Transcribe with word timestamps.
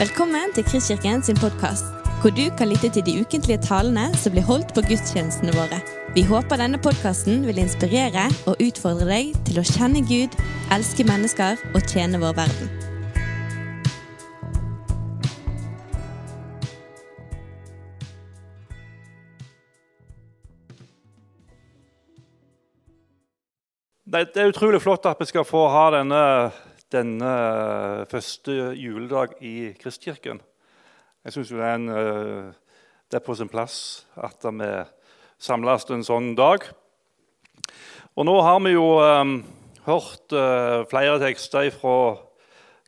Velkommen 0.00 0.54
til 0.56 0.64
Kristkirken 0.64 1.20
sin 1.20 1.36
podkast, 1.36 1.84
hvor 2.22 2.32
du 2.32 2.46
kan 2.56 2.70
lytte 2.70 2.88
til 2.88 3.02
de 3.04 3.20
ukentlige 3.20 3.60
talene 3.60 4.06
som 4.16 4.32
blir 4.32 4.46
holdt 4.48 4.70
på 4.72 4.80
gudstjenestene 4.88 5.52
våre. 5.52 5.76
Vi 6.16 6.22
håper 6.24 6.56
denne 6.56 6.80
podkasten 6.80 7.42
vil 7.44 7.60
inspirere 7.60 8.22
og 8.48 8.62
utfordre 8.64 9.04
deg 9.10 9.34
til 9.44 9.60
å 9.60 9.64
kjenne 9.68 10.00
Gud, 10.08 10.38
elske 10.72 11.04
mennesker 11.04 11.60
og 11.74 11.84
tjene 11.84 12.16
vår 12.22 12.32
verden. 12.38 12.72
Det 24.08 24.32
er 24.32 24.48
utrolig 24.48 24.80
flott 24.80 25.12
at 25.12 25.20
vi 25.20 25.28
skal 25.28 25.44
få 25.44 25.68
ha 25.68 25.90
denne, 25.98 26.24
denne 26.92 28.06
første 28.10 28.72
juledag 28.74 29.36
i 29.40 29.72
Kristkirken. 29.78 30.40
Jeg 31.24 31.34
syns 31.34 31.52
det, 31.52 31.60
eh, 31.60 32.50
det 33.10 33.18
er 33.18 33.24
på 33.26 33.34
sin 33.34 33.48
plass 33.48 34.06
at 34.16 34.42
vi 34.42 34.70
samles 35.38 35.86
en 35.90 36.04
sånn 36.04 36.34
dag. 36.34 36.64
Og 38.16 38.26
nå 38.26 38.34
har 38.42 38.58
vi 38.64 38.72
jo 38.74 38.98
um, 38.98 39.44
hørt 39.86 40.32
uh, 40.32 40.82
flere 40.90 41.18
tekster 41.22 41.70
fra 41.70 42.16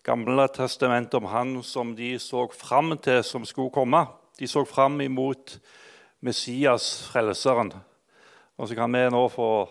Gamle 0.02 0.48
testamentet 0.50 1.14
om 1.14 1.28
han 1.30 1.60
som 1.62 1.92
de 1.94 2.16
så 2.18 2.48
fram 2.50 2.96
til 2.98 3.20
som 3.22 3.44
skulle 3.46 3.70
komme. 3.70 4.00
De 4.38 4.48
så 4.50 4.64
fram 4.66 5.00
imot 5.00 5.60
Messias, 6.20 7.06
frelseren. 7.12 7.70
Og 8.58 8.68
så 8.68 8.74
kan 8.74 8.90
vi 8.90 9.04
nå 9.14 9.28
få 9.30 9.68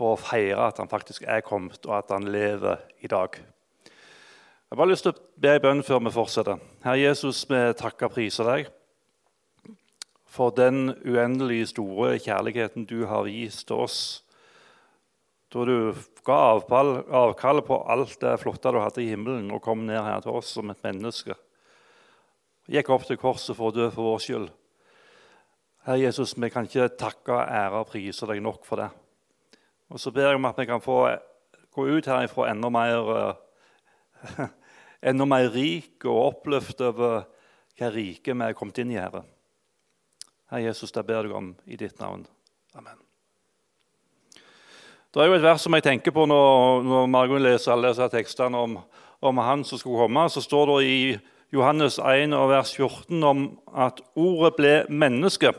for 0.00 0.16
å 0.16 0.20
feire 0.20 0.70
at 0.70 0.80
han 0.80 0.88
faktisk 0.88 1.28
er 1.28 1.44
kommet, 1.44 1.84
og 1.84 1.98
at 2.00 2.12
han 2.14 2.28
lever 2.32 2.80
i 3.04 3.10
dag. 3.12 3.36
Jeg 3.36 4.72
har 4.72 4.80
bare 4.80 4.92
lyst 4.94 5.04
til 5.04 5.12
å 5.12 5.40
be 5.42 5.56
en 5.58 5.64
bønn 5.64 5.84
før 5.84 6.00
vi 6.06 6.12
fortsetter. 6.14 6.60
Herre 6.86 7.02
Jesus, 7.02 7.42
vi 7.50 7.58
takker 7.76 8.08
og 8.08 8.14
priser 8.16 8.48
deg 8.48 8.70
for 10.30 10.54
den 10.54 10.92
uendelig 11.02 11.72
store 11.72 12.14
kjærligheten 12.22 12.86
du 12.86 13.02
har 13.10 13.26
vist 13.26 13.70
oss. 13.74 14.22
Da 15.50 15.64
du 15.66 15.90
ga 16.26 16.38
avkall 16.54 17.62
på 17.66 17.80
alt 17.90 18.14
det 18.22 18.36
flotte 18.38 18.70
du 18.70 18.78
hadde 18.78 19.02
i 19.02 19.10
himmelen, 19.10 19.50
og 19.50 19.64
kom 19.64 19.82
ned 19.88 19.98
her 19.98 20.22
til 20.22 20.38
oss 20.38 20.54
som 20.54 20.70
et 20.70 20.86
menneske. 20.86 21.34
Gikk 22.70 22.92
opp 22.94 23.08
til 23.08 23.18
korset 23.18 23.58
for 23.58 23.72
å 23.72 23.74
dø 23.74 23.90
for 23.90 24.12
vår 24.12 24.22
skyld. 24.22 24.48
Herre 25.88 26.04
Jesus, 26.04 26.36
vi 26.38 26.52
kan 26.54 26.68
ikke 26.68 26.92
takke, 26.94 27.42
ære 27.42 27.82
og 27.82 27.90
prise 27.90 28.28
deg 28.30 28.44
nok 28.44 28.62
for 28.68 28.84
det. 28.84 28.90
Og 29.90 30.00
så 30.00 30.12
ber 30.14 30.30
jeg 30.30 30.38
om 30.38 30.46
at 30.46 30.58
vi 30.58 30.68
kan 30.70 30.82
få 30.82 31.02
gå 31.74 31.86
ut 31.90 32.06
herifra 32.06 32.50
enda 32.50 32.70
mer, 32.70 33.10
eh, 33.18 34.46
enda 35.10 35.26
mer 35.26 35.50
rik 35.54 36.04
og 36.06 36.22
oppløft 36.28 36.80
over 36.86 37.26
hva 37.78 37.90
rike 37.90 38.34
vi 38.34 38.46
er 38.46 38.56
kommet 38.56 38.78
inn 38.78 38.92
i, 38.94 39.00
Herre. 39.00 39.24
Herre 40.50 40.68
Jesus, 40.68 40.92
det 40.92 41.06
ber 41.06 41.26
jeg 41.26 41.34
om 41.34 41.54
i 41.66 41.78
ditt 41.78 41.98
navn. 42.02 42.26
Amen. 42.78 42.98
Det 45.10 45.22
er 45.22 45.26
jo 45.26 45.34
et 45.34 45.42
vers 45.42 45.62
som 45.66 45.74
jeg 45.74 45.82
tenker 45.82 46.14
på 46.14 46.22
når, 46.30 46.84
når 46.86 47.06
Margunn 47.10 47.42
leser 47.42 47.72
alle 47.74 47.90
disse 47.90 48.06
tekstene 48.12 48.58
om, 48.58 48.76
om, 49.26 49.40
han 49.42 49.64
som 49.66 49.80
skulle 49.80 50.04
komme. 50.04 50.28
Så 50.30 50.42
står 50.44 50.70
det 50.70 50.86
i 50.86 51.00
Johannes 51.50 51.98
1, 51.98 52.36
vers 52.46 52.76
14 52.76 53.24
om 53.26 53.42
at 53.74 53.98
ordet 54.14 54.52
ble 54.54 54.74
menneske 54.86 55.50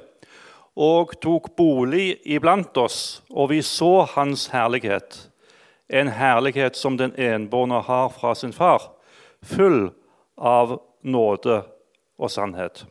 og 0.76 1.16
tok 1.22 1.52
bolig 1.58 2.22
iblant 2.24 2.78
oss, 2.78 3.22
og 3.30 3.52
vi 3.52 3.62
så 3.62 4.06
hans 4.16 4.48
herlighet. 4.54 5.28
En 5.92 6.08
herlighet 6.16 6.78
som 6.80 6.96
den 6.98 7.12
enbårne 7.20 7.82
har 7.84 8.10
fra 8.16 8.34
sin 8.36 8.54
far, 8.56 8.92
full 9.44 9.92
av 10.38 10.78
nåde 11.04 11.62
og 12.22 12.32
sannhet. 12.32 12.86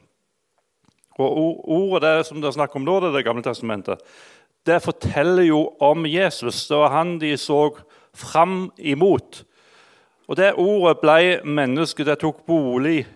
Og 1.21 1.69
Ordet 1.71 2.03
det 2.05 2.27
som 2.29 2.41
det 2.41 2.49
er 2.49 2.57
snakk 2.57 2.77
om 2.77 2.85
nå, 2.85 2.99
det, 3.01 3.15
det 3.15 3.25
gamle 3.27 3.45
testamentet, 3.45 4.01
det 4.69 4.83
forteller 4.85 5.47
jo 5.49 5.63
om 5.81 6.05
Jesus. 6.09 6.67
Det 6.69 6.77
var 6.77 6.93
han 6.93 7.19
de 7.21 7.33
så 7.41 7.71
fram 8.17 8.71
imot. 8.77 9.45
Og 10.29 10.37
Det 10.37 10.53
ordet 10.55 11.01
ble 11.01 11.41
menneske, 11.45 12.05
det 12.05 12.21
tok 12.21 12.45
bolig 12.47 13.07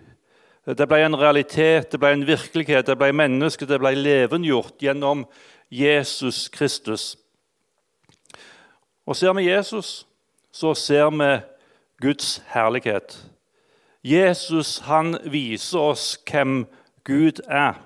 det 0.65 0.87
ble 0.89 1.03
en 1.05 1.17
realitet, 1.21 1.91
det 1.93 2.01
ble 2.01 2.15
en 2.17 2.27
virkelighet, 2.27 2.87
det 2.87 2.97
ble 2.97 3.11
menneske, 3.13 3.67
det 3.69 3.77
ble 3.83 3.93
levendegjort 3.99 4.81
gjennom 4.81 5.27
Jesus 5.69 6.49
Kristus. 6.49 7.17
Og 9.05 9.17
ser 9.17 9.35
vi 9.37 9.51
Jesus, 9.51 10.07
så 10.53 10.73
ser 10.75 11.11
vi 11.13 11.31
Guds 12.01 12.43
herlighet. 12.55 13.19
Jesus 14.05 14.79
han 14.89 15.19
viser 15.29 15.79
oss 15.81 16.15
hvem 16.31 16.65
Gud 17.05 17.45
er. 17.49 17.77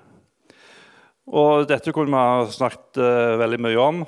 Og 1.27 1.67
Dette 1.69 1.91
kunne 1.91 2.11
vi 2.11 2.17
ha 2.17 2.47
snakket 2.51 2.99
uh, 2.99 3.39
veldig 3.39 3.59
mye 3.59 3.79
om. 3.79 4.01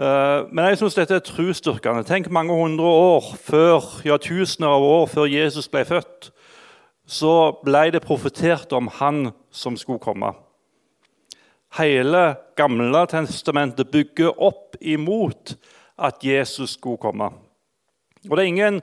Uh, 0.00 0.46
men 0.48 0.70
jeg 0.70 0.78
synes 0.78 0.94
dette 0.96 1.18
er 1.18 1.26
trosstyrkende. 1.26 2.06
Tenk 2.08 2.30
mange 2.30 2.54
hundre 2.54 2.86
år 2.86 3.34
før, 3.36 3.82
ja 4.06 4.16
tusener 4.16 4.78
av 4.78 4.86
år 4.86 5.10
før 5.10 5.28
Jesus 5.28 5.68
ble 5.68 5.84
født 5.84 6.30
så 7.10 7.50
ble 7.64 7.88
det 7.90 8.04
profetert 8.04 8.70
om 8.76 8.88
han 9.00 9.32
som 9.50 9.76
skulle 9.78 10.02
komme. 10.02 10.30
Hele 11.78 12.36
Gamle 12.58 13.02
testamentet 13.10 13.90
bygger 13.90 14.36
opp 14.42 14.76
imot 14.80 15.54
at 15.98 16.22
Jesus 16.24 16.76
skulle 16.78 17.00
komme. 17.02 17.30
Og 18.28 18.36
Det 18.36 18.42
er 18.42 18.48
ingen, 18.48 18.80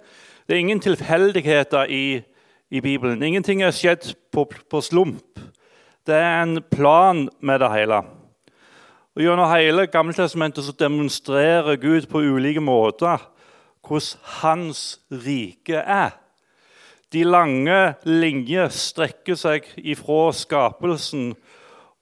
det 0.48 0.56
er 0.56 0.60
ingen 0.60 0.80
tilfeldigheter 0.80 1.86
i, 1.86 2.22
i, 2.70 2.80
Bibelen. 2.80 3.24
Ingenting 3.24 3.62
er 3.62 3.72
skjedd 3.72 4.16
på, 4.32 4.48
på, 4.70 4.82
slump. 4.82 5.40
Det 6.08 6.16
er 6.16 6.44
en 6.44 6.62
plan 6.72 7.30
med 7.40 7.60
det 7.60 7.72
hele. 7.72 8.02
Og 9.16 9.24
Gjennom 9.24 9.52
hele 9.52 9.88
Gammeltestamentet 9.88 10.80
demonstrerer 10.80 11.76
Gud 11.76 12.08
på 12.12 12.24
ulike 12.24 12.62
måter 12.62 13.24
hvordan 13.88 14.20
hans 14.42 15.00
rike 15.12 15.80
er. 15.80 16.12
De 17.16 17.24
lange 17.24 17.96
linjer 18.04 18.68
strekker 18.74 19.38
seg 19.40 19.68
ifra 19.80 20.34
skapelsen 20.36 21.30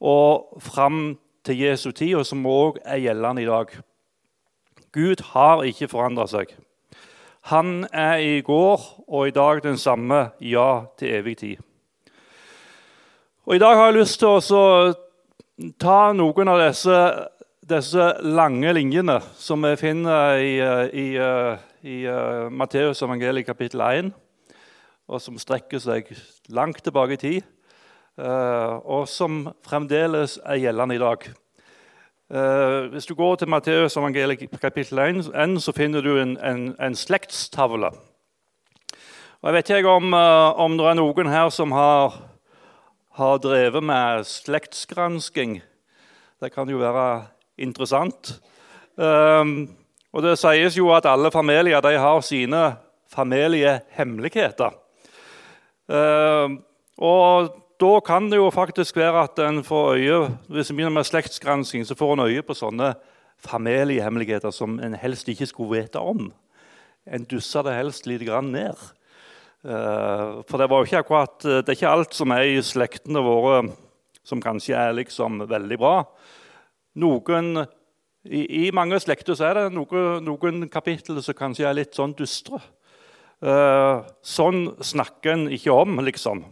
og 0.01 0.57
fram 0.65 1.19
til 1.45 1.59
Jesu 1.61 1.91
tid, 1.91 2.15
og 2.17 2.25
som 2.25 2.47
òg 2.49 2.79
er 2.81 3.03
gjeldende 3.03 3.43
i 3.43 3.49
dag. 3.49 3.69
Gud 4.95 5.21
har 5.35 5.61
ikke 5.69 5.91
forandra 5.91 6.25
seg. 6.31 6.55
Han 7.53 7.85
er 7.93 8.17
i 8.17 8.41
går 8.41 8.81
og 9.05 9.27
i 9.27 9.35
dag 9.35 9.61
den 9.61 9.77
samme, 9.77 10.31
ja, 10.41 10.87
til 10.97 11.13
evig 11.19 11.37
tid. 11.37 11.61
Og 13.45 13.55
I 13.55 13.61
dag 13.61 13.77
har 13.77 13.91
jeg 13.91 13.99
lyst 13.99 14.23
til 14.23 14.33
å 14.33 14.93
ta 15.77 15.99
noen 16.17 16.49
av 16.49 16.63
disse, 16.65 16.97
disse 17.61 18.09
lange 18.25 18.73
linjene 18.73 19.19
som 19.37 19.61
vi 19.61 19.77
finner 19.77 20.41
i, 20.41 20.55
i, 20.57 21.07
i, 21.13 21.93
i 21.93 21.97
Matteus 22.49 23.05
evangeliet 23.05 23.45
kapittel 23.45 23.85
1 23.85 24.15
og 25.05 25.21
som 25.21 25.37
strekker 25.37 25.81
seg 25.81 26.09
langt 26.53 26.81
tilbake 26.83 27.15
i 27.15 27.21
tid, 27.21 27.49
eh, 28.17 28.73
og 28.81 29.05
som 29.09 29.51
fremdeles 29.65 30.39
er 30.43 30.61
gjeldende 30.63 30.97
i 30.97 31.01
dag. 31.01 31.27
Eh, 32.33 32.77
hvis 32.93 33.05
du 33.05 33.13
går 33.17 33.37
til 33.37 33.51
Matteus 33.53 33.97
evangeliet 33.97 34.49
kapittel 34.61 34.99
1, 35.03 35.59
så 35.61 35.73
finner 35.77 36.01
du 36.01 36.15
en, 36.17 36.35
en, 36.41 36.71
en 36.81 36.97
slektstavle. 36.97 37.91
Og 39.41 39.51
jeg 39.51 39.57
vet 39.59 39.73
ikke 39.77 39.93
om, 39.93 40.13
eh, 40.17 40.63
om 40.65 40.77
det 40.79 40.89
er 40.89 40.97
noen 40.97 41.29
her 41.29 41.51
som 41.53 41.75
har, 41.75 42.17
har 43.19 43.37
drevet 43.43 43.85
med 43.85 44.25
slektsgransking. 44.25 45.59
Det 46.41 46.49
kan 46.53 46.69
jo 46.69 46.81
være 46.81 47.27
interessant. 47.57 48.39
og 48.97 50.23
Det 50.23 50.33
sies 50.39 50.75
jo 50.75 50.89
at 50.91 51.05
alle 51.07 51.31
familier 51.31 51.79
har 51.79 52.21
sine 52.21 52.75
familiehemmeligheter. 53.07 54.73
Uh, 55.91 56.57
og 56.97 57.51
da 57.81 57.91
kan 58.05 58.29
det 58.31 58.39
jo 58.39 58.49
faktisk 58.53 58.97
være 58.97 59.25
at 59.27 59.39
en 59.45 59.63
får 59.63 59.99
øye 59.99 60.19
hvis 60.49 60.71
en 60.71 60.77
begynner 60.77 60.95
med 60.95 61.07
slektsgransking, 61.07 61.85
så 61.85 61.97
får 61.97 62.13
en 62.13 62.25
øye 62.25 62.43
på 62.45 62.55
sånne 62.57 62.93
familiehemmeligheter 63.45 64.53
som 64.55 64.79
en 64.79 64.95
helst 64.97 65.29
ikke 65.29 65.49
skulle 65.49 65.83
vite 65.83 65.99
om. 65.99 66.29
En 67.05 67.25
dusser 67.29 67.65
det 67.67 67.75
helst 67.75 68.07
litt 68.07 68.23
grann 68.25 68.53
ned. 68.55 68.79
Uh, 69.65 70.41
for 70.49 70.57
det, 70.57 70.69
var 70.69 70.81
jo 70.81 70.89
ikke 70.89 71.03
akkurat, 71.03 71.39
det 71.43 71.67
er 71.67 71.77
ikke 71.77 71.91
alt 71.91 72.13
som 72.15 72.31
er 72.31 72.47
i 72.47 72.61
slektene 72.63 73.21
våre 73.25 73.65
som 74.25 74.41
kanskje 74.41 74.77
er 74.77 74.95
liksom 74.97 75.43
veldig 75.49 75.77
bra. 75.79 75.99
Noen, 77.01 77.51
i, 78.25 78.41
i, 78.65 78.71
mange 78.73 78.97
slekter 79.03 79.37
så 79.37 79.49
er 79.49 79.59
det 79.59 79.75
noen, 79.75 80.23
noen 80.25 80.65
kapitler 80.71 81.21
som 81.21 81.37
kanskje 81.37 81.67
er 81.69 81.77
litt 81.77 81.97
sånn 81.97 82.15
dystre. 82.17 82.61
Uh, 83.43 84.05
sånn 84.23 84.69
snakker 84.79 85.33
en 85.33 85.47
ikke 85.53 85.73
om, 85.73 85.99
liksom. 86.05 86.45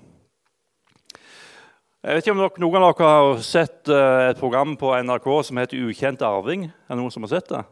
Jeg 2.03 2.17
vet 2.17 2.25
ikke 2.25 2.33
om 2.35 2.41
dere, 2.41 2.59
Noen 2.59 2.83
av 2.83 2.91
dere 2.91 3.11
har 3.13 3.43
sett 3.45 3.87
uh, 3.87 4.27
et 4.27 4.39
program 4.41 4.75
på 4.79 4.91
NRK 5.07 5.29
som 5.47 5.61
heter 5.61 5.79
'Ukjent 5.79 6.25
arving'? 6.27 6.65
Er 6.67 6.91
det 6.91 6.99
noen 6.99 7.13
som 7.13 7.23
har 7.23 7.31
sett 7.31 7.47
det? 7.47 7.63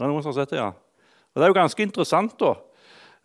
Det 0.00 0.06
er 0.06 0.10
noen 0.10 0.22
som 0.24 0.32
har 0.32 0.40
sett 0.40 0.50
det, 0.50 0.58
ja. 0.58 0.72
Og 0.72 1.36
Det 1.36 1.44
er 1.44 1.52
jo 1.52 1.60
ganske 1.60 1.82
interessant. 1.82 2.38
da. 2.40 2.54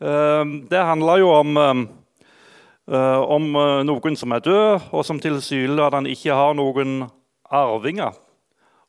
Uh, 0.03 0.67
det 0.69 0.81
handler 0.85 1.17
jo 1.17 1.29
om, 1.31 1.57
eh, 1.57 3.21
om 3.35 3.55
eh, 3.55 3.83
noen 3.87 4.15
som 4.15 4.31
er 4.31 4.43
død, 4.45 4.91
og 4.91 5.05
som 5.05 5.19
tilsynelatende 5.19 6.11
ikke 6.11 6.35
har 6.35 6.53
noen 6.53 7.09
arvinger. 7.49 8.13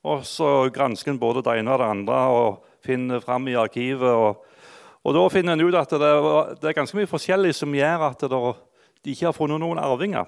Og 0.05 0.25
så 0.27 0.69
gransker 0.71 1.15
en 1.15 1.19
både 1.19 1.43
det 1.43 1.59
ene 1.59 1.73
og 1.73 1.81
det 1.81 1.87
andre 1.87 2.19
og 2.31 2.65
finner 2.85 3.21
fram 3.21 3.49
i 3.49 3.55
arkivet. 3.55 4.11
Og, 4.11 4.43
og 5.07 5.15
da 5.15 5.23
finner 5.31 5.55
en 5.55 5.63
ut 5.63 5.77
at 5.79 5.93
det, 5.95 6.13
det, 6.59 6.67
er 6.67 6.75
ganske 6.75 6.99
mye 6.99 7.11
forskjellig 7.11 7.53
som 7.55 7.75
gjør 7.75 8.09
at 8.09 8.25
det, 8.27 8.41
de 9.07 9.13
ikke 9.15 9.29
har 9.29 9.37
funnet 9.37 9.63
noen 9.63 9.79
arvinger. 9.79 10.27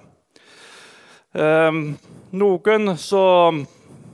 Um, 1.35 1.97
noen, 2.31 2.93
så, 2.95 3.23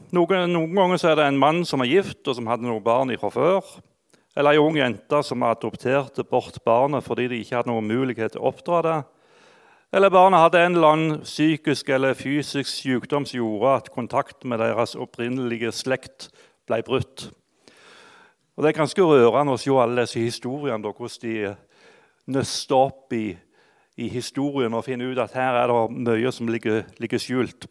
noen, 0.09 0.49
noen, 0.49 0.73
ganger 0.73 1.01
så 1.01 1.11
er 1.11 1.19
det 1.19 1.27
en 1.29 1.37
mann 1.39 1.61
som 1.69 1.85
er 1.85 1.91
gift, 1.93 2.23
og 2.25 2.39
som 2.39 2.49
hadde 2.49 2.65
noen 2.65 2.83
barn 2.83 3.13
fra 3.21 3.29
før. 3.29 3.75
Eller 4.35 4.57
ei 4.57 4.59
ung 4.63 4.75
jente 4.75 5.21
som 5.23 5.45
adopterte 5.47 6.25
bort 6.27 6.57
barnet 6.65 7.05
fordi 7.05 7.29
de 7.31 7.43
ikke 7.43 7.59
hadde 7.59 7.71
noen 7.71 7.87
mulighet 7.87 8.33
til 8.33 8.41
å 8.41 8.49
oppdra 8.49 8.81
det. 8.83 8.97
Eller 9.95 10.11
barnet 10.11 10.41
hadde 10.41 10.65
en 10.65 10.75
eller 10.75 10.91
annen 10.91 11.21
psykisk 11.23 11.93
eller 11.93 12.17
fysisk 12.17 12.67
sykdom 12.67 13.23
som 13.29 13.37
gjorde 13.37 13.77
at 13.77 13.93
kontakt 13.93 14.43
med 14.43 14.59
deres 14.59 14.97
opprinnelige 14.97 15.71
slekt 15.71 16.31
ble 16.67 16.81
brutt. 16.83 17.29
Og 18.55 18.63
Det 18.63 18.69
er 18.69 18.77
ganske 18.77 19.03
rørende 19.03 19.51
å 19.51 19.59
se 19.59 19.73
alle 19.75 20.05
disse 20.05 20.21
historiene, 20.23 20.79
da, 20.83 20.93
hvordan 20.95 21.23
de 21.25 21.55
nøster 22.31 22.75
opp 22.77 23.13
i, 23.13 23.33
i, 23.99 24.07
historien 24.07 24.73
og 24.73 24.85
finner 24.85 25.11
ut 25.11 25.19
at 25.19 25.35
her 25.35 25.57
er 25.59 25.71
det 25.71 26.05
mye 26.07 26.31
som 26.31 26.47
ligger, 26.47 26.85
ligger 27.03 27.19
skjult. 27.19 27.67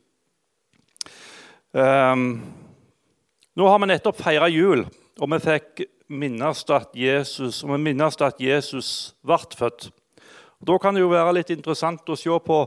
Um, 1.72 2.42
nå 3.56 3.70
har 3.70 3.80
vi 3.80 3.88
nettopp 3.90 4.20
feira 4.20 4.50
jul, 4.52 4.84
og 5.18 5.32
vi 5.32 5.40
fikk 5.42 5.86
minnes 6.12 6.60
at 6.68 6.92
Jesus, 6.94 7.62
og 7.64 7.72
vi 7.72 7.80
minnes 7.88 8.20
at 8.20 8.40
Jesus 8.42 9.14
ble 9.24 9.40
født. 9.56 9.88
Da 10.64 10.76
kan 10.78 10.94
det 10.94 11.00
jo 11.00 11.10
være 11.12 11.38
litt 11.38 11.50
interessant 11.54 12.08
å 12.12 12.16
se 12.16 12.36
på 12.44 12.60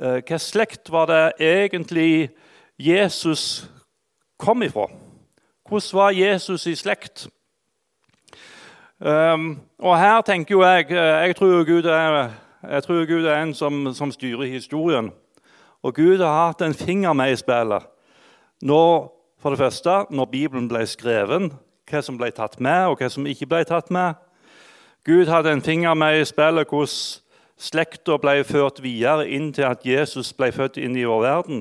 eh, 0.00 0.18
hva 0.24 0.40
slekt 0.40 0.90
var 0.92 1.08
det 1.08 1.22
egentlig 1.40 2.32
Jesus 2.80 3.66
kom 4.40 4.64
ifra. 4.64 4.88
Hvordan 5.68 5.96
var 6.00 6.16
Jesus 6.16 6.66
i 6.66 6.74
slekt? 6.76 7.28
Um, 9.02 9.60
og 9.78 9.98
her 9.98 10.20
tenker 10.22 10.54
jo 10.54 10.60
jeg 10.62 10.84
eh, 10.90 11.26
Jeg 11.26 11.36
tror 11.36 11.64
Gud 11.64 11.84
er, 11.84 12.30
tror 12.80 13.06
Gud 13.06 13.24
er 13.24 13.42
en 13.42 13.54
som, 13.54 13.94
som, 13.94 14.12
styrer 14.12 14.44
historien. 14.44 15.10
Og 15.82 15.94
Gud 15.94 16.18
har 16.18 16.46
hatt 16.46 16.62
en 16.62 16.74
finger 16.74 17.12
med 17.12 17.32
i 17.32 17.36
spillet. 17.36 17.82
Når, 18.62 19.10
for 19.42 19.50
det 19.50 19.58
første, 19.58 20.04
når 20.10 20.24
Bibelen 20.24 20.68
ble 20.68 20.86
skrevet, 20.86 21.50
hva 21.90 22.02
som 22.02 22.18
ble 22.18 22.30
tatt 22.30 22.60
med, 22.60 22.86
og 22.86 23.00
hva 23.00 23.08
som 23.10 23.26
ikke 23.26 23.48
ble 23.50 23.64
tatt 23.66 23.90
med. 23.90 24.14
Gud 25.04 25.26
hadde 25.26 25.50
en 25.50 25.62
finger 25.62 25.94
med 25.94 26.20
i 26.20 26.24
spillet 26.24 26.68
hvordan 26.70 26.94
Slekta 27.62 28.16
ble 28.18 28.40
ført 28.44 28.80
videre 28.82 29.26
inn 29.30 29.52
til 29.54 29.66
at 29.68 29.84
Jesus 29.86 30.32
ble 30.34 30.48
født 30.54 30.80
inn 30.82 30.96
i 30.98 31.04
vår 31.06 31.20
verden. 31.22 31.60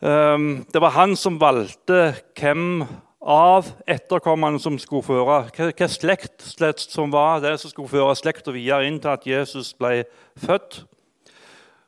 Um, 0.00 0.66
det 0.72 0.82
var 0.82 0.94
han 0.94 1.16
som 1.18 1.40
valgte 1.40 2.12
hvem 2.38 2.84
av 3.20 3.68
etterkommerne 3.86 4.60
som 4.60 4.78
skulle 4.80 5.04
føre 5.04 5.24
hva 5.28 5.88
slekt, 5.92 6.40
som 6.88 7.12
var 7.12 7.42
det 7.44 7.58
som 7.60 7.70
skulle 7.70 7.92
føre 7.92 8.16
slekta 8.16 8.52
videre 8.54 8.88
inn 8.88 9.00
til 9.00 9.12
at 9.12 9.26
Jesus 9.28 9.74
ble 9.76 10.04
født. 10.40 10.84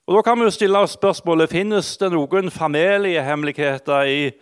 Og 0.06 0.17
Da 0.17 0.23
kan 0.23 0.38
vi 0.38 0.44
jo 0.44 0.52
stille 0.52 0.79
oss 0.79 0.96
spørsmålet 0.99 1.50
finnes 1.50 1.96
det 1.96 2.11
noen 2.12 2.50
familiehemmeligheter 2.50 4.08
i, 4.11 4.32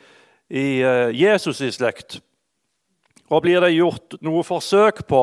i 0.51 0.81
eh, 0.83 1.13
Jesus' 1.15 1.63
i 1.63 1.71
slekt. 1.71 2.19
Og 3.31 3.43
blir 3.43 3.61
det 3.61 3.77
gjort 3.77 4.17
noe 4.25 4.43
forsøk 4.43 5.05
på 5.07 5.23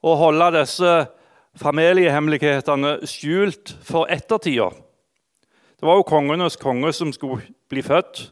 å 0.00 0.14
holde 0.16 0.52
disse 0.60 0.94
familiehemmelighetene 1.60 3.00
skjult 3.08 3.74
for 3.84 4.08
ettertida. 4.08 4.70
Det 5.76 5.84
var 5.84 5.98
jo 5.98 6.08
kongenes 6.08 6.56
konge 6.56 6.92
som 6.96 7.12
skulle 7.12 7.42
bli 7.68 7.82
født. 7.84 8.30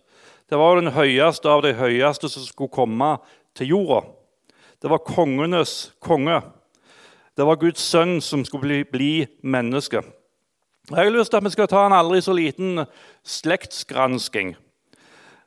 Det 0.51 0.59
var 0.61 0.77
den 0.77 0.93
høyeste 0.93 1.49
av 1.49 1.63
de 1.65 1.73
høyeste 1.77 2.29
som 2.29 2.45
skulle 2.45 2.73
komme 2.73 3.15
til 3.57 3.73
jorda. 3.73 4.03
Det 4.83 4.91
var 4.93 5.05
kongenes 5.07 5.95
konge. 6.05 6.43
Det 7.35 7.47
var 7.47 7.57
Guds 7.59 7.81
sønn 7.81 8.21
som 8.23 8.45
skulle 8.45 8.67
bli, 8.67 8.83
bli 8.85 9.13
menneske. 9.43 10.03
Jeg 10.91 10.99
har 10.99 11.15
lyst 11.15 11.33
til 11.33 11.41
at 11.41 11.47
vi 11.47 11.55
skal 11.55 11.71
ta 11.71 11.87
en 11.87 11.97
aldri 11.97 12.21
så 12.21 12.35
liten 12.37 12.85
slektsgransking 13.25 14.53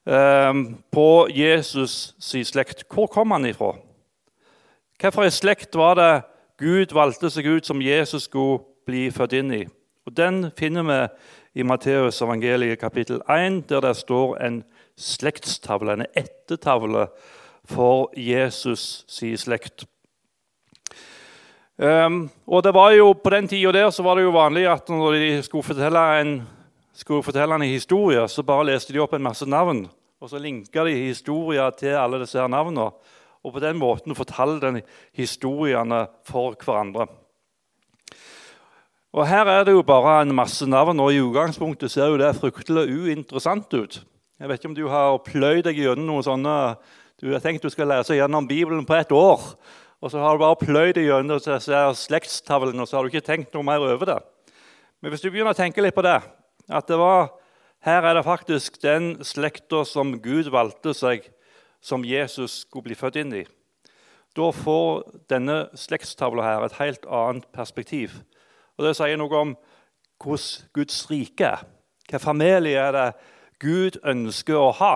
eh, 0.10 0.54
på 0.92 1.08
Jesus' 1.30 2.16
sin 2.20 2.46
slekt. 2.46 2.88
Hvor 2.90 3.06
kom 3.08 3.32
han 3.32 3.46
ifra? 3.46 3.76
Hvilken 4.98 5.32
slekt 5.32 5.78
var 5.78 5.96
det 5.96 6.12
Gud 6.58 6.94
valgte 6.98 7.30
seg 7.30 7.46
ut 7.46 7.70
som 7.70 7.86
Jesus 7.86 8.26
skulle 8.26 8.64
bli 8.90 9.12
født 9.14 9.38
inn 9.38 9.54
i. 9.54 9.64
Og 10.08 10.18
Den 10.18 10.50
finner 10.58 10.84
vi 10.88 11.62
i 11.62 11.64
Matteus 11.64 12.22
evangeliet 12.22 12.80
kapittel 12.80 13.22
1, 13.30 13.70
der 13.70 13.82
det 13.86 13.94
står 13.98 14.38
en 14.42 14.64
slektstavle, 14.98 15.94
en 15.94 16.06
ettertavle 16.18 17.08
for 17.68 18.12
Jesus 18.18 19.06
sin 19.08 19.38
slekt. 19.38 19.86
Um, 21.78 22.30
og 22.48 22.64
det 22.66 22.74
var 22.74 22.92
jo, 22.92 23.14
På 23.14 23.30
den 23.30 23.48
tida 23.48 23.72
der 23.72 23.90
så 23.90 24.04
var 24.04 24.16
det 24.16 24.24
jo 24.24 24.34
vanlig 24.34 24.66
at 24.66 24.90
når 24.90 25.12
de 25.14 25.44
skulle 25.44 25.64
fortelle 25.64 26.22
en, 26.22 26.42
skulle 26.94 27.24
fortelle 27.24 27.56
en 27.56 27.62
historie, 27.62 28.28
så 28.28 28.44
bare 28.44 28.66
leste 28.66 28.94
de 28.94 29.00
opp 29.00 29.14
en 29.14 29.24
masse 29.24 29.46
navn. 29.46 29.86
Og 30.22 30.30
så 30.30 30.40
linka 30.42 30.84
de 30.84 30.96
historier 30.96 31.70
til 31.78 31.94
alle 31.94 32.20
disse 32.20 32.40
her 32.40 32.48
navnene 32.48 32.90
og 33.48 33.54
på 33.56 33.64
den 33.64 33.78
måten 33.80 34.16
fortalte 34.16 34.74
de 34.76 34.84
historiene 35.16 36.06
for 36.28 36.58
hverandre. 36.60 37.08
Og 39.14 39.28
Her 39.28 39.48
er 39.48 39.64
det 39.64 39.72
jo 39.72 39.86
bare 39.88 40.22
en 40.22 40.36
masse 40.36 40.68
navn, 40.68 41.00
og 41.00 41.14
i 41.14 41.22
utgangspunktet 41.24 41.92
ser 41.92 42.12
jo 42.12 42.20
det 42.20 42.36
fryktelig 42.36 42.92
uinteressant 42.92 43.74
ut. 43.74 44.02
Jeg 44.38 44.52
vet 44.52 44.60
ikke 44.60 44.70
om 44.70 44.78
du 44.78 44.86
har 44.92 45.16
pløyd 45.26 45.64
deg 45.66 45.80
gjennom 45.82 46.12
noen 46.12 46.26
sånne 46.26 46.56
Du 47.18 47.32
har 47.32 47.42
tenkt 47.42 47.64
du 47.66 47.72
skal 47.74 47.90
lese 47.90 48.14
gjennom 48.14 48.46
Bibelen 48.46 48.84
på 48.86 48.94
ett 48.94 49.10
år, 49.10 49.42
og 49.98 50.12
så 50.14 50.22
har 50.22 50.36
du 50.36 50.44
bare 50.44 50.60
pløyd 50.62 50.94
deg 50.94 51.08
gjennom 51.08 51.40
slektstavlene, 51.98 52.84
og 52.84 52.86
så 52.86 53.00
har 53.00 53.06
du 53.06 53.10
ikke 53.10 53.26
tenkt 53.26 53.56
noe 53.58 53.66
mer 53.66 53.82
over 53.82 54.06
det. 54.06 54.18
Men 55.02 55.10
hvis 55.10 55.24
du 55.24 55.32
begynner 55.32 55.56
å 55.56 55.58
tenke 55.58 55.82
litt 55.82 55.96
på 55.98 56.04
det, 56.06 56.20
at 56.70 56.86
det 56.86 57.00
var, 57.02 57.32
her 57.82 58.06
er 58.06 58.20
det 58.20 58.28
faktisk 58.28 58.78
den 58.84 59.16
slekta 59.26 59.82
som 59.90 60.14
Gud 60.22 60.52
valgte 60.54 60.94
seg 60.94 61.26
som 61.82 62.06
Jesus 62.06 62.60
skulle 62.68 62.92
bli 62.92 62.98
født 63.00 63.18
inn 63.24 63.34
i. 63.40 63.42
Da 64.38 64.52
får 64.54 65.02
denne 65.34 65.64
slektstavla 65.74 66.46
her 66.46 66.68
et 66.68 66.78
helt 66.78 67.10
annet 67.10 67.50
perspektiv. 67.58 68.20
Og 68.78 68.86
Det 68.86 68.94
sier 69.00 69.18
noe 69.18 69.42
om 69.42 69.56
hvordan 70.22 70.70
Guds 70.78 71.00
rike 71.10 71.50
er. 71.56 71.66
Hvilken 72.06 72.22
familie 72.22 72.78
er 72.78 72.94
det 72.94 73.08
Gud 73.58 73.96
ønsker 74.06 74.58
å 74.60 74.72
ha? 74.78 74.96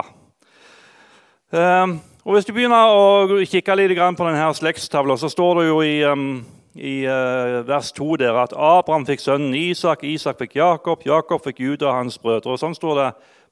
Um, 1.50 1.96
og 2.22 2.36
Hvis 2.36 2.46
du 2.46 2.52
begynner 2.54 2.94
å 2.94 3.40
kikke 3.42 3.74
litt 3.74 3.96
på 3.98 4.26
denne 4.28 4.50
slektstavla, 4.54 5.16
så 5.18 5.30
står 5.32 5.58
det 5.58 5.64
jo 5.66 5.80
i, 5.82 5.96
um, 6.06 6.44
i 6.78 6.92
uh, 7.02 7.58
vers 7.66 7.90
2 7.96 8.20
der 8.22 8.38
at 8.44 8.54
Abraham 8.54 9.06
fikk 9.08 9.24
sønnen 9.24 9.56
Isak, 9.58 10.04
Isak 10.06 10.38
fikk 10.38 10.54
Jakob, 10.60 11.02
Jakob 11.02 11.42
fikk 11.42 11.58
Juda 11.64 11.90
og 11.90 11.98
hans 11.98 12.20
brødre. 12.22 12.54
Og 12.54 12.62
Sånn 12.62 12.78
står 12.78 13.00
det 13.00 13.08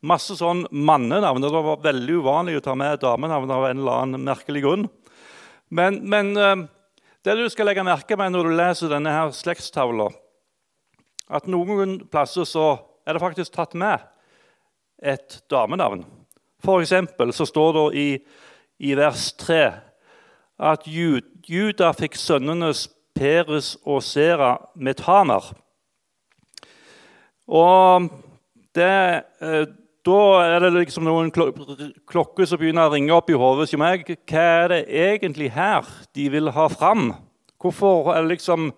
masse 0.07 0.37
sånn 0.39 0.63
mannenavn. 0.71 1.43
Det 1.43 1.51
var 1.57 1.83
veldig 1.89 2.21
uvanlig 2.23 2.61
å 2.61 2.65
ta 2.69 2.77
med 2.79 3.03
damenavn 3.03 3.51
av 3.51 3.67
en 3.67 3.83
eller 3.83 4.05
annen 4.05 4.29
merkelig 4.31 4.63
grunn. 4.65 4.87
Men, 5.75 6.01
men 6.11 6.33
eh, 6.39 6.63
det 7.27 7.37
du 7.37 7.45
skal 7.53 7.69
legge 7.69 7.85
merke 7.87 8.17
med 8.19 8.33
når 8.33 8.49
du 8.49 8.57
leser 8.59 8.91
denne 8.91 9.13
her 9.13 9.35
slektstavla, 9.35 10.09
at 11.31 11.51
noen 11.51 11.99
plasser 12.11 12.47
så 12.49 12.73
er 13.07 13.19
det 13.19 13.23
faktisk 13.23 13.55
tatt 13.59 13.77
med 13.79 14.07
et 15.03 15.41
damenavn. 15.51 16.05
For 16.65 16.83
eksempel 16.85 17.33
så 17.33 17.47
står 17.49 17.73
det 17.77 17.85
i, 18.01 18.09
i 18.79 18.95
vers 18.99 19.33
3 19.41 19.63
at 20.61 20.87
Juda 20.87 21.91
fikk 21.97 22.19
sønnenes 22.21 22.87
Peres 23.17 23.75
og 23.89 24.03
Sera 24.05 24.55
med 24.77 25.01
Tamar. 25.01 25.51
Og 27.51 28.11
det, 28.77 29.25
eh, 29.43 29.65
da 30.07 30.21
er 30.45 30.61
det 30.63 30.71
liksom 30.77 31.05
noen 31.05 31.33
klokker 31.33 32.47
som 32.47 32.61
begynner 32.61 32.89
å 32.89 32.95
ringe 32.95 33.17
opp 33.17 33.31
i 33.33 33.39
hodet 33.41 33.67
hos 33.67 33.75
meg. 33.81 34.07
Hva 34.31 34.47
er 34.65 34.69
det 34.69 34.81
egentlig 34.89 35.51
her 35.57 35.89
de 36.15 36.29
vil 36.31 36.53
ha 36.55 36.69
fram? 36.69 37.11
Hvorfor 37.61 38.15
er 38.15 38.23
det 38.23 38.37
liksom 38.37 38.71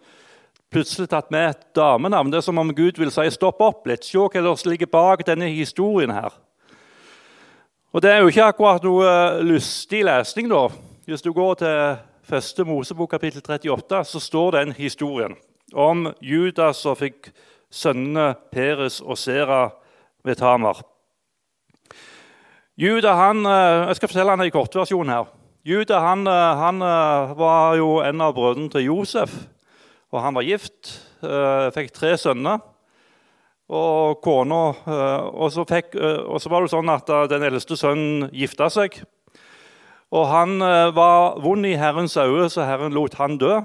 plutselig 0.73 1.11
tatt 1.12 1.31
med 1.31 1.50
et 1.50 1.67
damenavn? 1.76 2.31
Det 2.33 2.41
er 2.41 2.47
som 2.47 2.59
om 2.59 2.73
Gud 2.75 2.99
vil 2.99 3.12
si 3.12 3.29
stopp 3.31 3.61
opp 3.61 3.87
litt, 3.87 4.05
se 4.05 4.19
hva 4.19 4.57
som 4.57 4.71
ligger 4.73 4.91
bak 4.91 5.26
denne 5.26 5.50
historien 5.52 6.11
her. 6.11 6.33
Og 7.93 8.02
Det 8.02 8.11
er 8.11 8.23
jo 8.23 8.29
ikke 8.33 8.49
akkurat 8.49 8.83
noe 8.83 9.43
lystig 9.45 10.05
lesning. 10.05 10.49
da. 10.49 10.69
Hvis 11.07 11.23
du 11.23 11.33
går 11.33 11.55
til 11.55 11.97
første 12.23 12.64
Mosebok 12.64 13.11
kapittel 13.11 13.43
38, 13.43 14.05
så 14.05 14.21
står 14.21 14.50
den 14.50 14.73
historien 14.73 15.37
om 15.75 16.14
Judas 16.21 16.76
som 16.76 16.97
fikk 16.97 17.33
sønnene 17.71 18.35
Peres 18.52 19.00
og 19.00 19.19
Sera 19.19 19.71
ved 20.25 20.37
Tamar. 20.37 20.83
Juda 22.76 23.14
han, 23.14 23.47
eh, 23.47 23.87
Jeg 23.88 23.97
skal 23.97 24.09
fortelle 24.09 24.31
han 24.31 24.47
i 24.47 24.50
kortversjonen 24.50 25.12
her. 25.12 25.25
Juda 25.64 26.00
han, 26.00 26.26
eh, 26.26 26.57
han, 26.57 26.83
eh, 26.83 27.35
var 27.35 27.76
jo 27.76 28.00
en 28.00 28.21
av 28.21 28.35
brødrene 28.35 28.71
til 28.71 28.85
Josef. 28.85 29.47
Og 30.12 30.21
han 30.21 30.37
var 30.37 30.45
gift 30.45 30.92
eh, 31.25 31.71
fikk 31.73 31.92
tre 31.97 32.12
sønner. 32.21 32.61
Og 33.73 34.21
kona 34.25 34.61
eh, 34.85 35.28
og, 35.33 35.49
så 35.54 35.64
eh, 35.64 36.21
og 36.21 36.37
så 36.42 36.52
var 36.52 36.64
det 36.64 36.73
sånn 36.75 36.92
at 36.92 37.12
den 37.33 37.47
eldste 37.49 37.78
sønnen 37.81 38.28
gifta 38.37 38.69
seg. 38.73 39.00
Og 40.12 40.26
han 40.28 40.59
var 40.92 41.38
vond 41.40 41.64
i 41.64 41.73
Herrens 41.81 42.19
øyne, 42.21 42.50
så 42.52 42.66
Herren 42.69 42.92
lot 42.92 43.14
han 43.16 43.38
dø. 43.40 43.62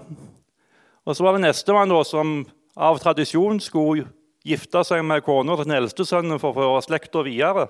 Og 1.03 1.15
så 1.15 1.25
var 1.25 1.35
det 1.35 1.43
nestemann 1.43 1.91
som 2.07 2.37
av 2.71 3.01
tradisjon 3.03 3.59
skulle 3.59 4.05
gifte 4.47 4.79
seg 4.87 5.03
med 5.03 5.25
kona 5.25 5.57
til 5.57 5.67
den 5.67 5.75
eldste 5.81 6.05
sønnen 6.07 6.39
for 6.39 6.53
å 6.53 6.61
føre 6.61 6.85
slekta 6.85 7.25
videre. 7.27 7.67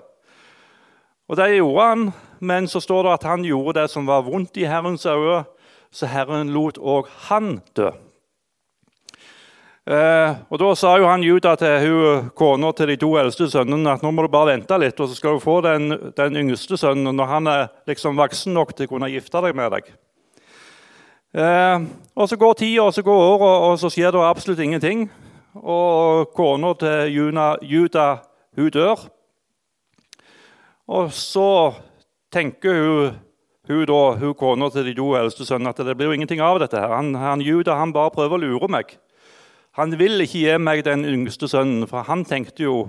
Og 1.27 1.35
Det 1.41 1.49
gjorde 1.57 1.87
han, 1.89 2.03
men 2.39 2.69
så 2.69 2.79
står 2.79 3.03
det 3.03 3.15
at 3.17 3.27
han 3.27 3.45
gjorde 3.45 3.81
det 3.81 3.89
som 3.91 4.05
var 4.05 4.27
vondt 4.29 4.61
i 4.61 4.69
Herrens 4.69 5.05
øyne, 5.09 5.47
så 5.91 6.05
Herren 6.05 6.53
lot 6.53 6.77
òg 6.77 7.09
han 7.31 7.57
dø. 7.73 7.89
Eh, 9.87 10.35
og 10.51 10.59
Da 10.59 10.73
sa 10.75 10.97
jo 10.99 11.07
han 11.07 11.23
Juda 11.23 11.53
til 11.55 11.85
hun, 11.85 12.25
kona 12.35 12.73
til 12.75 12.89
de 12.91 12.97
to 12.99 13.13
eldste 13.15 13.45
sønnene 13.47 13.93
at 13.93 14.01
nå 14.03 14.11
må 14.11 14.25
du 14.25 14.27
bare 14.33 14.51
vente 14.51 14.75
litt, 14.81 14.99
og 14.99 15.07
så 15.07 15.15
skal 15.15 15.37
du 15.37 15.39
få 15.39 15.61
den, 15.63 15.93
den 16.17 16.35
yngste 16.41 16.75
sønnen 16.75 17.15
når 17.15 17.29
han 17.31 17.47
er 17.47 17.63
liksom 17.87 18.19
voksen 18.19 18.51
nok 18.57 18.75
til 18.75 18.89
å 18.89 18.91
kunne 18.91 19.09
gifte 19.13 19.39
deg 19.45 19.55
med 19.55 19.71
deg. 19.77 19.93
Eh, 21.39 21.87
og 22.19 22.27
Så 22.27 22.35
går 22.35 22.59
tida 22.59 22.83
og 22.83 22.93
så 22.97 23.05
går 23.05 23.23
året, 23.29 23.63
og 23.69 23.79
så 23.79 23.93
skjer 23.93 24.11
det 24.11 24.27
absolutt 24.27 24.59
ingenting. 24.59 25.07
Og 25.55 26.35
kona 26.35 26.73
til 26.75 27.15
Juna, 27.15 27.47
Juda 27.63 28.09
hun 28.59 28.69
dør. 28.69 29.07
Og 30.87 31.11
så 31.15 31.49
tenker 32.31 32.75
hun, 32.75 33.17
hun, 33.71 33.87
hun 34.19 34.35
kona 34.35 34.69
til 34.69 34.91
de 34.91 34.99
to 34.99 35.13
eldste 35.15 35.47
sønnene 35.47 35.71
at 35.71 35.79
det 35.79 35.95
blir 35.95 36.11
jo 36.11 36.19
ingenting 36.19 36.43
av 36.43 36.59
dette. 36.59 36.75
her. 36.75 36.91
Han, 36.91 37.15
han 37.15 37.39
Juda 37.39 37.79
han 37.79 37.95
bare 37.95 38.11
prøver 38.11 38.35
å 38.35 38.43
lure 38.43 38.67
meg. 38.67 38.97
Han 39.77 39.93
vil 39.99 40.23
ikke 40.23 40.39
gi 40.41 40.57
meg 40.57 40.81
den 40.87 41.05
yngste 41.05 41.45
sønnen, 41.51 41.85
for 41.89 42.07
han 42.07 42.23
tenkte 42.25 42.65
jo, 42.65 42.87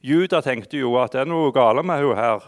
Juda 0.00 0.38
tenkte 0.44 0.78
jo 0.78 0.94
at 1.00 1.12
det 1.12 1.24
er 1.24 1.28
noe 1.28 1.50
galt 1.52 1.82
med 1.84 2.04
hun 2.04 2.16
her 2.16 2.44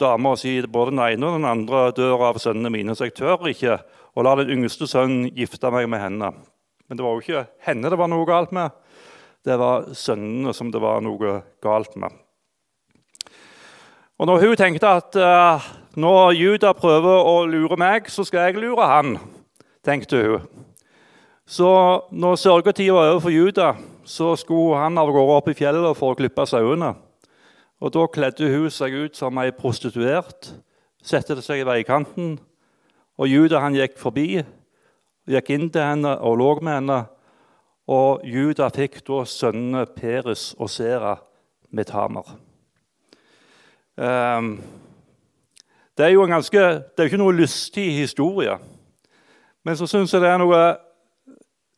dama 0.00 0.34
si 0.38 0.60
både 0.62 0.94
den 0.94 1.02
ene 1.04 1.28
og 1.28 1.38
den 1.38 1.48
andre 1.48 1.80
dør 1.96 2.26
av 2.30 2.38
sønnene 2.40 2.72
mine, 2.72 2.94
så 2.96 3.08
jeg 3.08 3.16
tør 3.18 3.48
ikke 3.50 3.78
å 4.16 4.24
la 4.24 4.34
den 4.40 4.52
yngste 4.54 4.88
sønnen 4.88 5.28
gifte 5.36 5.72
meg 5.72 5.88
med 5.92 6.02
henne. 6.02 6.32
Men 6.88 6.98
det 6.98 7.04
var 7.04 7.16
jo 7.16 7.24
ikke 7.24 7.44
henne 7.66 7.92
det 7.92 8.00
var 8.00 8.10
noe 8.12 8.28
galt 8.28 8.54
med, 8.56 8.72
det 9.48 9.56
var 9.60 9.90
sønnene 9.96 10.54
som 10.56 10.72
det 10.72 10.82
var 10.82 11.00
noe 11.04 11.40
galt 11.64 11.96
med. 12.00 12.12
Og 14.20 14.28
når 14.28 14.42
hun 14.44 14.56
tenkte 14.60 14.96
at 15.00 15.16
uh, 15.16 15.68
når 15.96 16.34
Juda 16.36 16.74
prøver 16.76 17.24
å 17.24 17.46
lure 17.48 17.78
meg, 17.80 18.10
så 18.12 18.26
skal 18.28 18.50
jeg 18.50 18.60
lure 18.60 18.88
han, 18.88 19.14
tenkte 19.86 20.20
hun. 20.20 20.59
Så 21.50 21.66
når 22.14 22.36
sørgetida 22.38 22.92
var 22.94 23.08
over 23.10 23.20
for 23.24 23.34
Juda, 23.34 23.72
så 24.06 24.36
skulle 24.38 24.78
han 24.78 24.98
av 24.98 25.08
gårde 25.10 25.34
opp 25.34 25.48
i 25.50 25.54
fjellet 25.58 25.96
for 25.98 26.12
å 26.12 26.18
klippe 26.18 26.44
sauene. 26.46 26.92
Og 27.82 27.90
Da 27.90 28.04
kledde 28.06 28.50
hun 28.52 28.70
seg 28.70 28.94
ut 28.94 29.16
som 29.18 29.38
ei 29.42 29.50
prostituert, 29.50 30.52
satte 31.02 31.34
seg 31.42 31.62
i 31.62 31.66
veikanten. 31.66 32.36
Og 33.18 33.26
Juda 33.26 33.58
han 33.64 33.74
gikk 33.74 33.96
forbi, 33.98 34.44
gikk 35.26 35.50
inn 35.50 35.66
til 35.74 35.82
henne 35.82 36.12
og 36.22 36.38
lå 36.38 36.52
med 36.62 36.76
henne. 36.76 36.98
Og 37.90 38.22
Juda 38.22 38.68
fikk 38.70 39.00
da 39.08 39.24
sønnene 39.26 39.88
Peres 39.90 40.52
og 40.54 40.70
Sera 40.70 41.16
med 41.70 41.88
Tamer. 41.90 42.28
Um, 43.96 44.60
det 45.98 46.06
er 46.06 46.14
jo 46.14 46.22
en 46.22 46.36
ganske, 46.36 46.62
det 46.94 47.02
er 47.02 47.10
ikke 47.10 47.18
noe 47.18 47.34
lystig 47.34 47.88
historie. 47.98 48.54
Men 49.66 49.76
så 49.76 49.90
syns 49.90 50.14
jeg 50.14 50.22
det 50.22 50.30
er 50.30 50.38
noe 50.38 50.62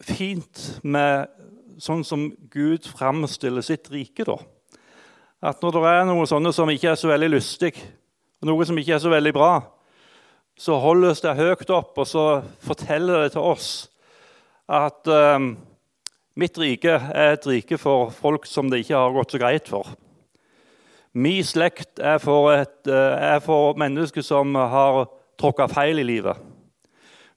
fint 0.07 0.63
med 0.83 1.31
sånn 1.83 2.05
som 2.07 2.29
Gud 2.53 2.87
framstiller 2.87 3.65
sitt 3.65 3.91
rike. 3.93 4.25
da. 4.29 4.39
At 5.43 5.63
når 5.63 5.79
det 5.79 5.83
er 5.91 6.05
noe 6.07 6.27
sånne 6.31 6.53
som 6.55 6.71
ikke 6.71 6.93
er 6.93 7.01
så 7.01 7.11
veldig 7.11 7.33
lystig, 7.35 7.75
og 8.43 8.51
noe 8.51 8.67
som 8.67 8.79
ikke 8.79 8.95
er 8.97 9.03
så 9.03 9.11
veldig 9.11 9.33
bra, 9.35 9.53
så 10.59 10.77
holdes 10.79 11.23
det 11.25 11.35
høyt 11.39 11.71
opp, 11.73 11.97
og 11.99 12.07
så 12.07 12.27
forteller 12.63 13.25
det 13.25 13.35
til 13.35 13.47
oss 13.47 13.71
at 14.73 15.09
um, 15.09 15.55
mitt 16.39 16.57
rike 16.61 16.95
er 16.95 17.35
et 17.35 17.47
rike 17.49 17.79
for 17.81 18.13
folk 18.15 18.47
som 18.49 18.71
det 18.71 18.85
ikke 18.85 18.99
har 18.99 19.17
gått 19.17 19.35
så 19.35 19.41
greit 19.43 19.71
for. 19.71 19.89
Min 21.13 21.45
slekt 21.45 22.01
er 22.01 22.17
for, 22.23 22.49
et, 22.55 22.87
eh, 22.89 23.35
er 23.37 23.41
for 23.45 23.77
mennesker 23.77 24.25
som 24.25 24.55
har 24.57 25.05
tråkka 25.37 25.67
feil 25.69 26.01
i 26.01 26.07
livet. 26.09 26.39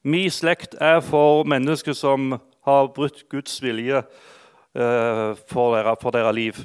Min 0.06 0.32
slekt 0.32 0.78
er 0.80 1.02
for 1.04 1.44
mennesker 1.44 1.98
som 1.98 2.38
har 2.66 2.90
brutt 2.96 3.24
Guds 3.32 3.58
vilje 3.64 4.02
uh, 4.02 5.36
for, 5.50 5.76
deres, 5.76 6.02
for 6.02 6.16
deres 6.16 6.36
liv. 6.36 6.64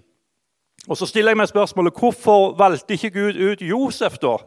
Og 0.89 0.97
Så 0.97 1.07
stiller 1.07 1.35
jeg 1.35 1.41
meg 1.41 1.51
spørsmålet 1.51 1.99
hvorfor 2.01 2.55
valgte 2.59 2.97
ikke 2.97 3.13
Gud 3.15 3.37
ut 3.37 3.63
Josef 3.63 4.17
da, 4.23 4.39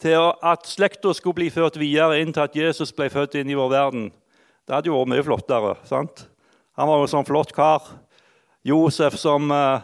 til 0.00 0.16
at 0.46 0.66
slekta 0.66 1.12
skulle 1.12 1.40
bli 1.40 1.50
ført 1.52 1.78
videre 1.78 2.20
inn 2.22 2.32
til 2.32 2.46
at 2.46 2.56
Jesus 2.56 2.94
ble 2.94 3.10
født 3.12 3.36
inn 3.40 3.50
i 3.50 3.58
vår 3.58 3.70
verden? 3.74 4.08
Det 4.64 4.76
hadde 4.76 4.90
jo 4.90 4.98
vært 4.98 5.12
mye 5.12 5.26
flottere. 5.26 5.76
sant? 5.88 6.26
Han 6.78 6.88
var 6.88 7.00
jo 7.00 7.08
en 7.08 7.14
sånn 7.16 7.28
flott 7.28 7.52
kar. 7.56 7.86
Josef 8.64 9.16
som 9.18 9.50
uh, 9.50 9.80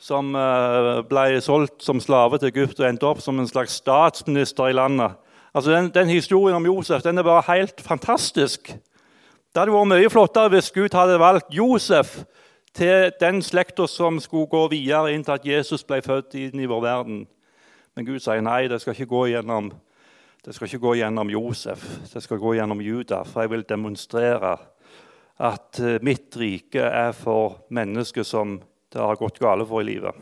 som 0.00 0.32
eh, 0.36 1.00
ble 1.08 1.40
solgt 1.44 1.84
som 1.84 2.00
slave 2.00 2.40
til 2.40 2.50
Egypt 2.50 2.80
og 2.80 2.88
endte 2.88 3.08
opp 3.08 3.20
som 3.22 3.38
en 3.40 3.48
slags 3.48 3.76
statsminister 3.82 4.70
i 4.70 4.76
landet. 4.76 5.18
Altså 5.52 5.74
den, 5.74 5.90
den 5.92 6.12
Historien 6.12 6.56
om 6.56 6.66
Josef 6.66 7.04
den 7.04 7.20
er 7.20 7.26
bare 7.26 7.44
helt 7.50 7.82
fantastisk. 7.84 8.72
Det 9.50 9.58
hadde 9.58 9.74
vært 9.74 9.90
mye 9.90 10.10
flottere 10.12 10.52
hvis 10.52 10.70
Gud 10.70 10.94
hadde 10.94 11.16
valgt 11.18 11.48
Josef 11.50 12.20
til 12.76 13.10
den 13.18 13.40
slekta 13.42 13.88
som 13.90 14.20
skulle 14.22 14.46
gå 14.46 14.60
videre 14.70 15.10
inn 15.10 15.24
til 15.26 15.34
at 15.34 15.46
Jesus 15.46 15.82
ble 15.82 15.98
født 16.04 16.36
inn 16.38 16.62
i 16.62 16.68
vår 16.70 16.84
verden. 16.84 17.24
Men 17.98 18.06
Gud 18.06 18.22
sier 18.22 18.44
nei, 18.46 18.68
det 18.70 18.78
skal 18.78 18.94
ikke 18.94 19.10
gå 19.10 19.24
gjennom, 19.32 19.72
ikke 20.46 20.78
gå 20.84 20.94
gjennom 21.00 21.32
Josef, 21.34 21.82
det 22.12 22.22
skal 22.22 22.38
gå 22.38 22.54
gjennom 22.60 22.84
Juda. 22.84 23.24
For 23.26 23.42
jeg 23.42 23.52
vil 23.56 23.66
demonstrere 23.66 24.54
at 25.40 25.82
eh, 25.82 25.98
mitt 26.06 26.36
rike 26.38 26.86
er 26.86 27.10
for 27.16 27.64
mennesker 27.74 28.22
som 28.22 28.60
det 28.92 29.02
har 29.02 29.18
gått 29.18 29.42
gale 29.42 29.66
for 29.66 29.82
i 29.82 29.90
livet. 29.90 30.14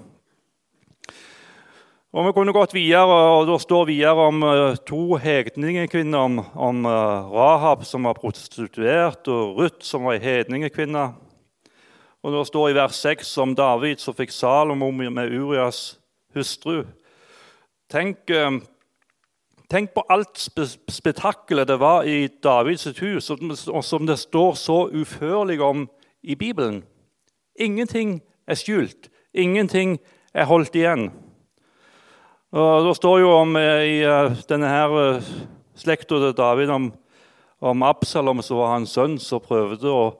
Og 2.08 2.24
Vi 2.24 2.30
kunne 2.32 2.54
gått 2.56 2.72
videre, 2.72 3.16
og 3.36 3.42
det 3.50 3.58
står 3.60 3.82
videre 3.90 4.28
om 4.30 4.40
uh, 4.40 4.76
to 4.88 5.18
hedningekvinner. 5.20 6.18
Om, 6.18 6.38
om 6.56 6.86
uh, 6.88 7.28
Rahab, 7.28 7.84
som 7.84 8.08
var 8.08 8.16
prostituert, 8.16 9.28
og 9.28 9.58
Ruth, 9.58 9.84
som 9.84 10.08
var 10.08 10.16
hedningekvinne. 10.16 11.02
Og 12.24 12.32
Det 12.32 12.46
står 12.46 12.70
i 12.70 12.78
vers 12.80 12.96
6 12.96 13.34
om 13.44 13.52
David 13.54 14.00
som 14.00 14.16
fikk 14.16 14.32
Salomo 14.32 14.88
med 14.90 15.36
Urias 15.36 15.98
hustru. 16.32 16.86
Tenk, 17.92 18.24
uh, 18.32 18.56
tenk 19.68 19.92
på 19.92 20.06
alt 20.08 20.40
spetakkelet 20.88 21.68
det 21.68 21.76
var 21.76 22.08
i 22.08 22.30
Davids 22.42 22.88
hus, 23.02 23.28
og 23.68 23.84
som 23.84 24.08
det 24.08 24.16
står 24.16 24.56
så 24.56 24.80
uførlig 24.88 25.60
om 25.60 25.84
i 26.22 26.34
Bibelen. 26.34 26.86
Ingenting 27.60 28.22
er 28.48 28.56
skjult. 28.56 29.12
Ingenting 29.34 29.98
er 30.32 30.48
holdt 30.48 30.72
igjen. 30.72 31.10
Og 32.48 32.86
Det 32.86 32.94
står 32.96 33.18
jo 33.20 33.32
om 33.42 33.56
eh, 33.60 33.82
i 33.84 33.96
eh, 34.08 34.36
denne 34.48 34.68
her 34.72 34.92
eh, 34.96 35.26
slekta 35.76 36.16
til 36.16 36.32
David 36.32 36.70
om, 36.72 36.86
om, 37.60 37.82
Absalom, 37.84 38.40
som 38.40 38.56
var 38.56 38.70
hans 38.72 38.94
sønn, 38.96 39.18
som 39.20 39.42
prøvde 39.44 39.90
å 39.92 40.14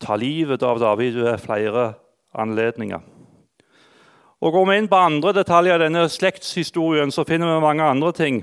ta 0.00 0.16
livet 0.16 0.62
av 0.64 0.80
David 0.80 1.18
ved 1.20 1.42
flere 1.42 1.90
anledninger. 2.32 3.02
Og 4.40 4.54
Går 4.54 4.64
vi 4.64 4.76
inn 4.80 4.88
på 4.88 4.96
andre 4.96 5.34
detaljer 5.36 5.76
i 5.76 5.82
denne 5.84 6.06
slektshistorien, 6.08 7.12
så 7.12 7.26
finner 7.28 7.52
vi 7.52 7.66
mange 7.66 7.84
andre 7.84 8.12
ting. 8.16 8.38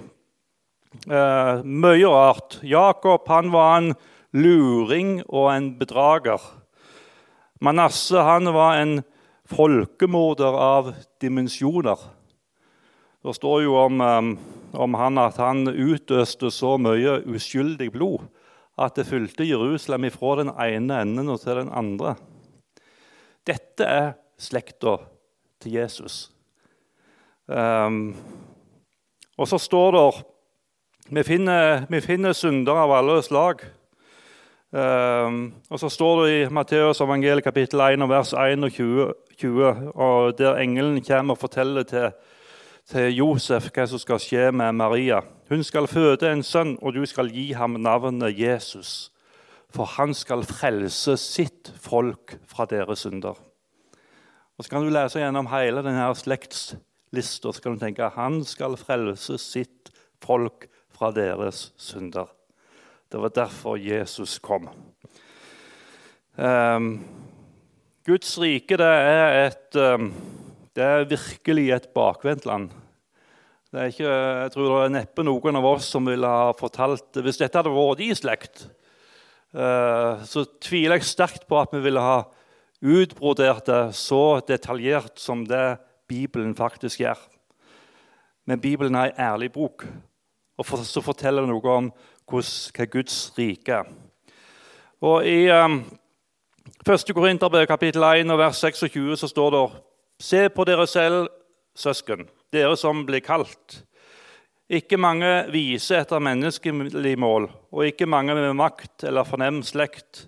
Eh, 1.09 1.63
mye 1.65 2.11
rart. 2.11 2.59
Jakob 2.61 3.25
han 3.31 3.49
var 3.55 3.79
en 3.79 3.95
luring 4.37 5.23
og 5.25 5.49
en 5.49 5.71
bedrager. 5.79 6.45
Manasseh 7.57 8.21
han 8.21 8.53
var 8.53 8.77
en 8.83 8.99
folkemorder 9.49 10.61
av 10.61 10.93
dimensjoner. 11.23 11.97
Det 13.25 13.33
står 13.33 13.63
jo 13.63 13.73
om, 13.81 14.01
om, 14.77 14.93
han 14.93 15.17
at 15.17 15.39
han 15.41 15.65
utøste 15.65 16.51
så 16.53 16.75
mye 16.77 17.23
uskyldig 17.25 17.87
blod 17.95 18.27
at 18.77 18.99
det 18.99 19.07
fylte 19.09 19.47
Jerusalem 19.47 20.05
ifra 20.11 20.35
den 20.43 20.51
ene 20.51 20.99
enden 21.01 21.31
og 21.33 21.39
til 21.41 21.57
den 21.57 21.71
andre. 21.73 22.13
Dette 23.47 23.87
er 23.87 24.11
slekta 24.37 24.99
til 25.63 25.77
Jesus. 25.79 26.27
Um, 27.47 28.13
og 29.37 29.49
så 29.49 29.57
står 29.61 29.95
det 29.95 30.05
vi 31.15 31.23
finner, 31.23 31.85
vi 31.89 32.01
finner 32.01 32.33
syndere 32.33 32.85
av 32.85 32.93
alle 32.99 33.19
slag. 33.25 33.65
Um, 34.69 35.53
og 35.69 35.81
så 35.81 35.89
står 35.89 36.21
det 36.21 36.31
i 36.33 36.45
Matteus 36.53 37.01
evangeliet 37.01 37.45
kapittel 37.45 37.81
1 37.85 38.05
vers 38.09 38.33
21 38.33 39.13
20, 39.37 39.91
og 39.93 40.37
der 40.37 40.57
engelen 40.61 41.01
kommer 41.05 41.35
og 41.35 41.41
forteller 41.41 41.85
til, 41.89 42.09
til 42.89 43.15
Josef 43.17 43.71
hva 43.73 43.87
som 43.89 44.01
skal 44.01 44.21
skje 44.21 44.51
med 44.53 44.77
Maria. 44.77 45.21
Hun 45.49 45.63
skal 45.65 45.87
føde 45.89 46.29
en 46.29 46.43
sønn, 46.45 46.75
og 46.81 46.93
du 46.93 47.05
skal 47.09 47.31
gi 47.33 47.51
ham 47.57 47.79
navnet 47.81 48.37
Jesus. 48.39 49.11
for 49.75 49.89
han 49.97 50.13
skal 50.15 50.45
frelse 50.47 51.17
sitt 51.19 51.73
folk 51.83 52.37
fra 52.47 52.63
deres 52.65 52.99
synder. 53.03 53.35
Og 54.57 54.63
Så 54.63 54.69
kan 54.69 54.85
du 54.85 54.89
lese 54.89 55.19
gjennom 55.19 55.49
hele 55.51 55.83
denne 55.83 56.05
slektslista 56.15 57.51
så 57.51 57.61
kan 57.61 57.75
du 57.75 57.79
tenke 57.79 58.05
at 58.05 58.15
han 58.15 58.43
skal 58.47 58.77
frelse 58.79 59.37
sitt 59.37 59.91
folk 60.23 60.69
fra 60.95 61.11
deres 61.11 61.73
synder. 61.77 62.31
Det 63.11 63.19
var 63.21 63.29
derfor 63.35 63.75
Jesus 63.75 64.39
kom. 64.39 64.69
Um, 66.37 67.03
Guds 68.05 68.39
rike 68.39 68.77
det 68.77 68.85
er, 68.85 69.47
et, 69.47 69.75
um, 69.75 70.13
det 70.75 70.83
er 70.83 71.07
virkelig 71.07 71.69
et 71.71 71.87
bakvendtland. 71.95 72.69
Er 73.75 73.91
ikke, 73.91 74.07
jeg 74.07 74.51
tror 74.53 74.67
det 74.69 74.79
er 74.85 74.93
neppe 74.93 75.23
noen 75.25 75.59
av 75.59 75.67
oss 75.67 75.87
som 75.91 76.05
ville 76.07 76.29
ha 76.29 76.53
fortalt 76.55 77.17
Hvis 77.19 77.41
dette 77.41 77.59
hadde 77.59 77.73
vært 77.75 78.03
i 78.05 78.13
slekt, 78.15 78.67
uh, 79.55 80.23
så 80.23 80.45
tviler 80.63 80.99
jeg 80.99 81.09
sterkt 81.09 81.47
på 81.49 81.59
at 81.59 81.73
vi 81.75 81.81
ville 81.83 82.03
ha 82.03 82.21
utbrodert 82.85 83.67
det 83.67 83.81
så 83.97 84.39
detaljert 84.47 85.19
som 85.19 85.43
det 85.47 85.77
Bibelen 86.07 86.53
faktisk 86.55 87.01
gjør. 87.03 87.19
Men 88.45 88.61
Bibelen 88.61 88.95
er 88.95 89.11
en 89.11 89.23
ærlig 89.33 89.51
bok, 89.51 89.87
og 90.55 90.71
så 90.85 91.03
forteller 91.03 91.43
det 91.43 91.51
noe 91.51 91.75
om 91.79 91.89
hva 92.29 92.87
Guds 92.91 93.17
rike 93.35 93.81
er. 93.81 93.89
Og 95.03 95.25
I 95.27 95.49
um, 95.51 95.81
1. 96.85 97.11
Korinterbrev 97.11 97.67
kapittel 97.67 98.03
1 98.07 98.37
vers 98.39 98.61
26 98.63 99.19
så 99.19 99.27
står 99.27 99.51
det 99.51 99.65
Se 100.21 100.47
på 100.49 100.63
dere 100.63 100.85
selv, 100.87 101.27
søsken, 101.75 102.29
dere 102.55 102.77
som 102.79 103.03
blir 103.07 103.23
kalt. 103.23 103.81
Ikke 104.71 104.97
mange 104.97 105.27
vise 105.53 105.97
etter 105.99 106.23
menneskelig 106.23 107.17
mål, 107.19 107.49
og 107.75 107.85
ikke 107.85 108.07
mange 108.09 108.33
med 108.37 108.55
makt 108.57 109.03
eller 109.05 109.27
fornem 109.27 109.59
slekt, 109.63 110.25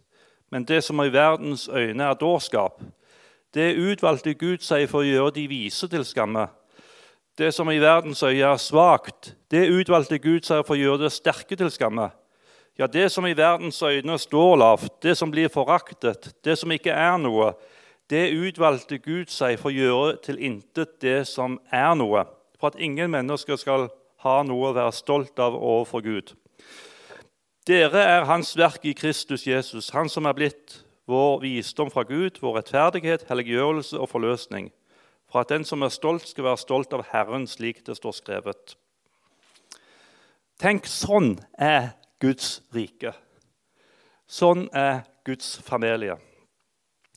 men 0.52 0.68
det 0.68 0.84
som 0.84 1.00
i 1.02 1.10
verdens 1.12 1.68
øyne 1.72 2.04
er 2.04 2.20
dårskap. 2.20 2.82
Det 3.54 3.78
utvalgte 3.80 4.36
Gud 4.38 4.62
seg 4.62 4.90
for 4.92 5.02
å 5.02 5.08
gjøre 5.08 5.34
de 5.40 5.48
vise 5.50 5.88
til 5.90 6.04
skamme. 6.06 6.50
Det 7.38 7.54
som 7.56 7.70
i 7.72 7.80
verdens 7.80 8.22
øyne 8.24 8.52
er 8.52 8.62
svakt, 8.62 9.34
det 9.52 9.70
utvalgte 9.72 10.20
Gud 10.20 10.46
seg 10.46 10.66
for 10.68 10.76
å 10.76 10.82
gjøre 10.82 11.06
det 11.06 11.16
sterke 11.16 11.56
til 11.56 11.72
skamme. 11.72 12.10
Ja, 12.78 12.86
det 12.92 13.08
som 13.10 13.26
i 13.26 13.34
verdens 13.34 13.80
øyne 13.82 14.20
står 14.22 14.60
lavt, 14.62 15.00
det 15.02 15.16
som 15.18 15.32
blir 15.32 15.50
foraktet, 15.50 16.30
det 16.46 16.60
som 16.60 16.72
ikke 16.76 16.94
er 16.94 17.18
noe, 17.18 17.56
det 18.10 18.32
utvalgte 18.32 18.98
Gud 19.04 19.32
seg 19.32 19.58
for 19.60 19.72
å 19.72 19.76
gjøre 19.76 20.18
til 20.24 20.40
intet 20.40 21.00
det 21.04 21.22
som 21.28 21.60
er 21.74 21.94
noe, 22.00 22.24
for 22.60 22.72
at 22.72 22.80
ingen 22.80 23.12
mennesker 23.12 23.60
skal 23.60 23.90
ha 24.24 24.36
noe 24.48 24.70
å 24.70 24.76
være 24.76 24.96
stolt 24.96 25.40
av 25.44 25.58
overfor 25.58 26.04
Gud. 26.06 26.34
Dere 27.68 28.00
er 28.00 28.28
Hans 28.30 28.54
verk 28.56 28.86
i 28.88 28.96
Kristus 28.96 29.44
Jesus, 29.48 29.92
Han 29.92 30.10
som 30.10 30.26
er 30.26 30.34
blitt 30.38 30.80
vår 31.08 31.42
visdom 31.44 31.92
fra 31.92 32.04
Gud, 32.08 32.40
vår 32.40 32.62
rettferdighet, 32.62 33.28
helliggjørelse 33.28 34.00
og 34.00 34.10
forløsning, 34.10 34.72
for 35.28 35.44
at 35.44 35.52
den 35.52 35.68
som 35.68 35.84
er 35.84 35.92
stolt, 35.92 36.28
skal 36.28 36.48
være 36.48 36.64
stolt 36.64 36.96
av 36.96 37.04
Herren, 37.12 37.48
slik 37.48 37.84
det 37.86 37.98
står 38.00 38.16
skrevet. 38.16 38.78
Tenk, 40.58 40.88
sånn 40.88 41.36
er 41.60 41.92
Guds 42.24 42.62
rike. 42.74 43.12
Sånn 44.28 44.66
er 44.76 45.04
Guds 45.28 45.58
familie. 45.64 46.18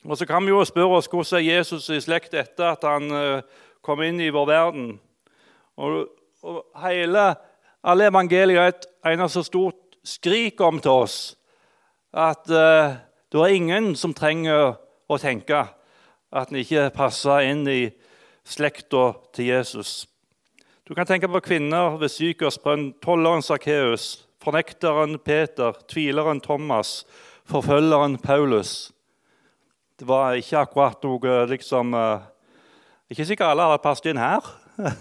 Og 0.05 0.17
Så 0.17 0.27
kan 0.27 0.45
vi 0.45 0.49
jo 0.53 0.65
spørre 0.65 0.97
oss 0.97 1.09
hvordan 1.11 1.41
er 1.41 1.57
Jesus 1.57 1.89
i 1.93 2.01
slekt 2.01 2.35
etter 2.35 2.73
at 2.73 2.85
han 2.89 3.11
eh, 3.13 3.43
kom 3.85 4.01
inn 4.03 4.21
i 4.21 4.31
vår 4.33 4.47
verden. 4.49 4.95
Og, 5.77 6.07
og 6.43 6.65
hele, 6.85 7.35
Alle 7.85 8.09
evangelier 8.09 8.61
er 8.61 8.73
et 8.75 8.87
eneste 9.09 9.45
stort 9.45 9.97
skrik 10.05 10.61
om 10.61 10.81
til 10.81 10.91
oss 10.91 11.37
at 12.13 12.51
uh, 12.51 12.99
det 13.33 13.41
er 13.41 13.55
ingen 13.55 13.95
som 13.97 14.13
trenger 14.13 14.75
å 15.09 15.19
tenke 15.23 15.63
at 16.31 16.51
en 16.51 16.59
ikke 16.61 16.91
passer 16.95 17.47
inn 17.47 17.63
i 17.71 17.91
slekta 18.45 19.13
til 19.33 19.51
Jesus. 19.53 20.07
Du 20.85 20.95
kan 20.95 21.07
tenke 21.07 21.31
på 21.31 21.41
kvinner 21.41 21.97
ved 22.01 22.11
Sykersbrønn, 22.11 22.91
tolleren 23.03 23.45
Sakkeus, 23.47 24.27
fornekteren 24.43 25.21
Peter, 25.23 25.73
tvileren 25.89 26.43
Thomas, 26.43 27.05
forfølgeren 27.47 28.19
Paulus. 28.19 28.91
Det 30.01 30.07
var 30.09 30.33
ikke 30.33 30.63
akkurat 30.63 31.03
noe 31.05 31.33
liksom 31.51 31.91
eh, 31.93 32.21
Ikke 33.13 33.27
sikkert 33.29 33.53
alle 33.53 33.67
hadde 33.69 33.85
passet 33.85 34.07
inn 34.09 34.17
her. 34.17 34.41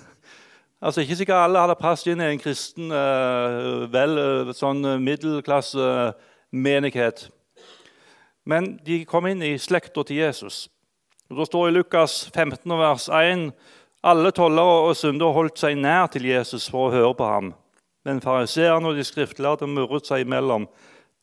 altså 0.83 0.99
Ikke 1.05 1.15
sikkert 1.15 1.39
alle 1.45 1.62
hadde 1.63 1.79
passet 1.79 2.12
inn 2.12 2.19
i 2.19 2.27
en 2.33 2.41
kristen, 2.41 2.91
eh, 2.91 3.88
vel 3.93 4.17
eh, 4.19 4.51
sånn 4.57 4.81
middelklassemenighet. 5.05 7.31
Men 8.43 8.79
de 8.83 9.05
kom 9.07 9.27
inn 9.31 9.41
i 9.47 9.55
slekta 9.55 10.03
til 10.03 10.19
Jesus. 10.19 10.67
Og 11.31 11.39
Det 11.39 11.47
står 11.47 11.63
i 11.69 11.75
Lukas 11.77 12.27
15, 12.33 12.67
vers 12.83 13.07
1 13.07 13.55
alle 14.03 14.31
tollere 14.35 14.83
og 14.89 14.97
syndere 14.99 15.31
holdt 15.35 15.59
seg 15.63 15.77
nær 15.79 16.07
til 16.12 16.25
Jesus 16.27 16.67
for 16.71 16.88
å 16.89 16.95
høre 16.97 17.15
på 17.15 17.23
ham. 17.23 17.53
Men 18.03 18.19
fariseerne 18.19 18.88
og 18.91 18.95
de 18.99 19.03
skriftlærde 19.07 19.63
murret 19.67 20.05
seg 20.12 20.19
imellom. 20.27 20.67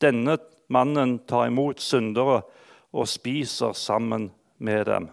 Denne 0.01 0.37
mannen 0.73 1.19
tar 1.29 1.45
imot 1.51 1.77
syndere 1.81 2.41
og 2.97 3.07
spiser 3.07 3.73
sammen 3.73 4.31
med 4.57 4.85
dem. 4.85 5.09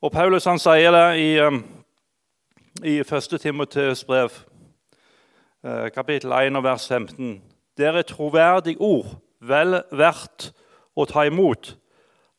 Og 0.00 0.12
Paulus 0.12 0.46
han 0.48 0.60
sier 0.62 0.94
det 0.94 1.20
i, 1.20 1.30
um, 1.44 1.60
i 2.84 3.00
1. 3.02 3.34
Timoteus 3.40 4.04
brev, 4.04 4.30
eh, 5.64 5.90
kapittel 5.92 6.32
1, 6.32 6.62
vers 6.64 6.88
15. 6.88 7.42
Det 7.76 7.86
er 7.86 7.98
et 7.98 8.06
troverdig 8.06 8.76
ord, 8.80 9.18
vel 9.40 9.82
verdt 9.92 10.52
å 10.96 11.04
ta 11.04 11.26
imot, 11.28 11.74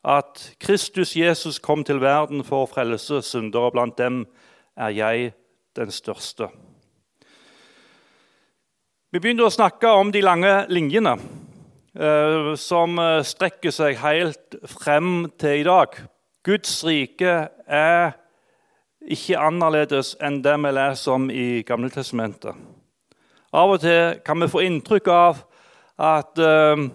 at 0.04 0.56
Kristus 0.60 1.14
Jesus 1.16 1.60
kom 1.60 1.84
til 1.84 2.00
verden 2.02 2.44
for 2.44 2.64
å 2.64 2.72
frelse 2.72 3.22
syndere. 3.22 3.72
Blant 3.72 3.98
dem 3.98 4.24
er 4.78 4.96
jeg 4.96 5.34
den 5.76 5.92
største. 5.92 6.48
Vi 9.12 9.20
begynte 9.20 9.44
å 9.44 9.52
snakke 9.52 9.92
om 10.00 10.12
de 10.12 10.22
lange 10.24 10.66
linjene 10.72 11.18
som 12.56 13.00
eh, 13.02 13.20
strekker 13.28 13.74
seg 13.76 13.98
helt 14.00 14.56
frem 14.72 15.28
til 15.40 15.60
i 15.60 15.68
dag. 15.68 15.98
Guds 16.48 16.78
rike 16.88 17.34
er 17.68 18.14
ikke 19.04 19.40
annerledes 19.40 20.14
enn 20.24 20.38
det 20.44 20.54
vi 20.64 20.72
leser 20.76 21.16
om 21.18 21.26
i 21.28 21.62
Gamletestamentet. 21.68 22.56
Av 23.52 23.74
og 23.74 23.82
til 23.84 24.22
kan 24.24 24.40
vi 24.40 24.48
få 24.52 24.62
inntrykk 24.64 25.10
av 25.12 25.42
at 26.00 26.40
uh, 26.40 26.86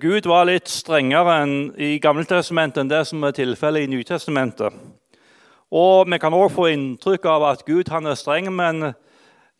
Gud 0.00 0.26
var 0.26 0.48
litt 0.48 0.70
strengere 0.72 1.36
i 1.78 1.98
Gamletestamentet 2.02 2.80
enn 2.82 2.90
det 2.90 3.02
som 3.06 3.22
er 3.22 3.36
tilfellet 3.36 3.84
i 3.84 3.92
Nytestamentet. 3.92 4.72
Og 5.70 6.10
Vi 6.10 6.18
kan 6.18 6.34
også 6.34 6.54
få 6.56 6.66
inntrykk 6.72 7.28
av 7.30 7.46
at 7.52 7.64
Gud 7.68 7.92
er 7.92 8.14
streng, 8.18 8.50
men 8.52 8.94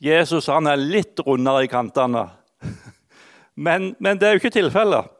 Jesus 0.00 0.48
er 0.48 0.76
litt 0.76 1.20
rundere 1.20 1.64
i 1.64 1.70
kantene. 1.70 2.26
Men, 3.56 3.94
men 3.98 4.18
det 4.18 4.28
er 4.28 4.36
jo 4.36 4.42
ikke 4.42 4.54
tilfellet. 4.54 5.10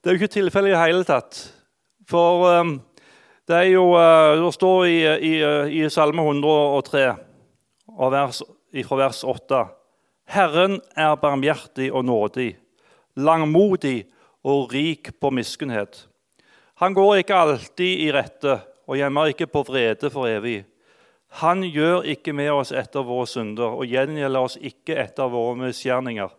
Det 0.00 0.10
er 0.10 0.16
jo 0.16 0.20
ikke 0.20 0.34
tilfellet 0.36 0.70
i 0.70 0.74
det 0.74 0.82
hele 0.82 1.06
tatt. 1.08 1.38
For 2.08 2.44
um, 2.60 2.76
det 3.48 3.56
er 3.56 3.70
jo 3.72 3.88
uh, 3.94 4.36
Det 4.38 4.52
står 4.54 4.84
i, 4.86 4.98
i, 5.30 5.32
i 5.80 5.88
Salme 5.90 6.22
103, 6.22 7.06
vers, 8.12 8.42
fra 8.86 9.00
vers 9.00 9.24
8 9.24 9.64
Herren 10.26 10.80
er 10.98 11.14
barmhjertig 11.22 11.92
og 11.94 12.04
nådig, 12.04 12.56
langmodig 13.14 14.08
og 14.42 14.72
rik 14.74 15.12
på 15.20 15.30
miskunnhet. 15.30 16.08
Han 16.82 16.94
går 16.94 17.22
ikke 17.22 17.36
alltid 17.38 18.02
i 18.02 18.08
rette 18.12 18.56
og 18.86 18.98
gjemmer 18.98 19.30
ikke 19.30 19.46
på 19.46 19.62
vrede 19.68 20.10
for 20.10 20.26
evig. 20.26 20.64
Han 21.42 21.62
gjør 21.62 22.06
ikke 22.10 22.34
med 22.34 22.50
oss 22.52 22.72
etter 22.74 23.06
våre 23.06 23.26
synder 23.30 23.78
og 23.78 23.86
gjengjelder 23.86 24.48
oss 24.48 24.58
ikke 24.58 24.98
etter 24.98 25.30
våre 25.30 25.56
misgjerninger. 25.62 26.30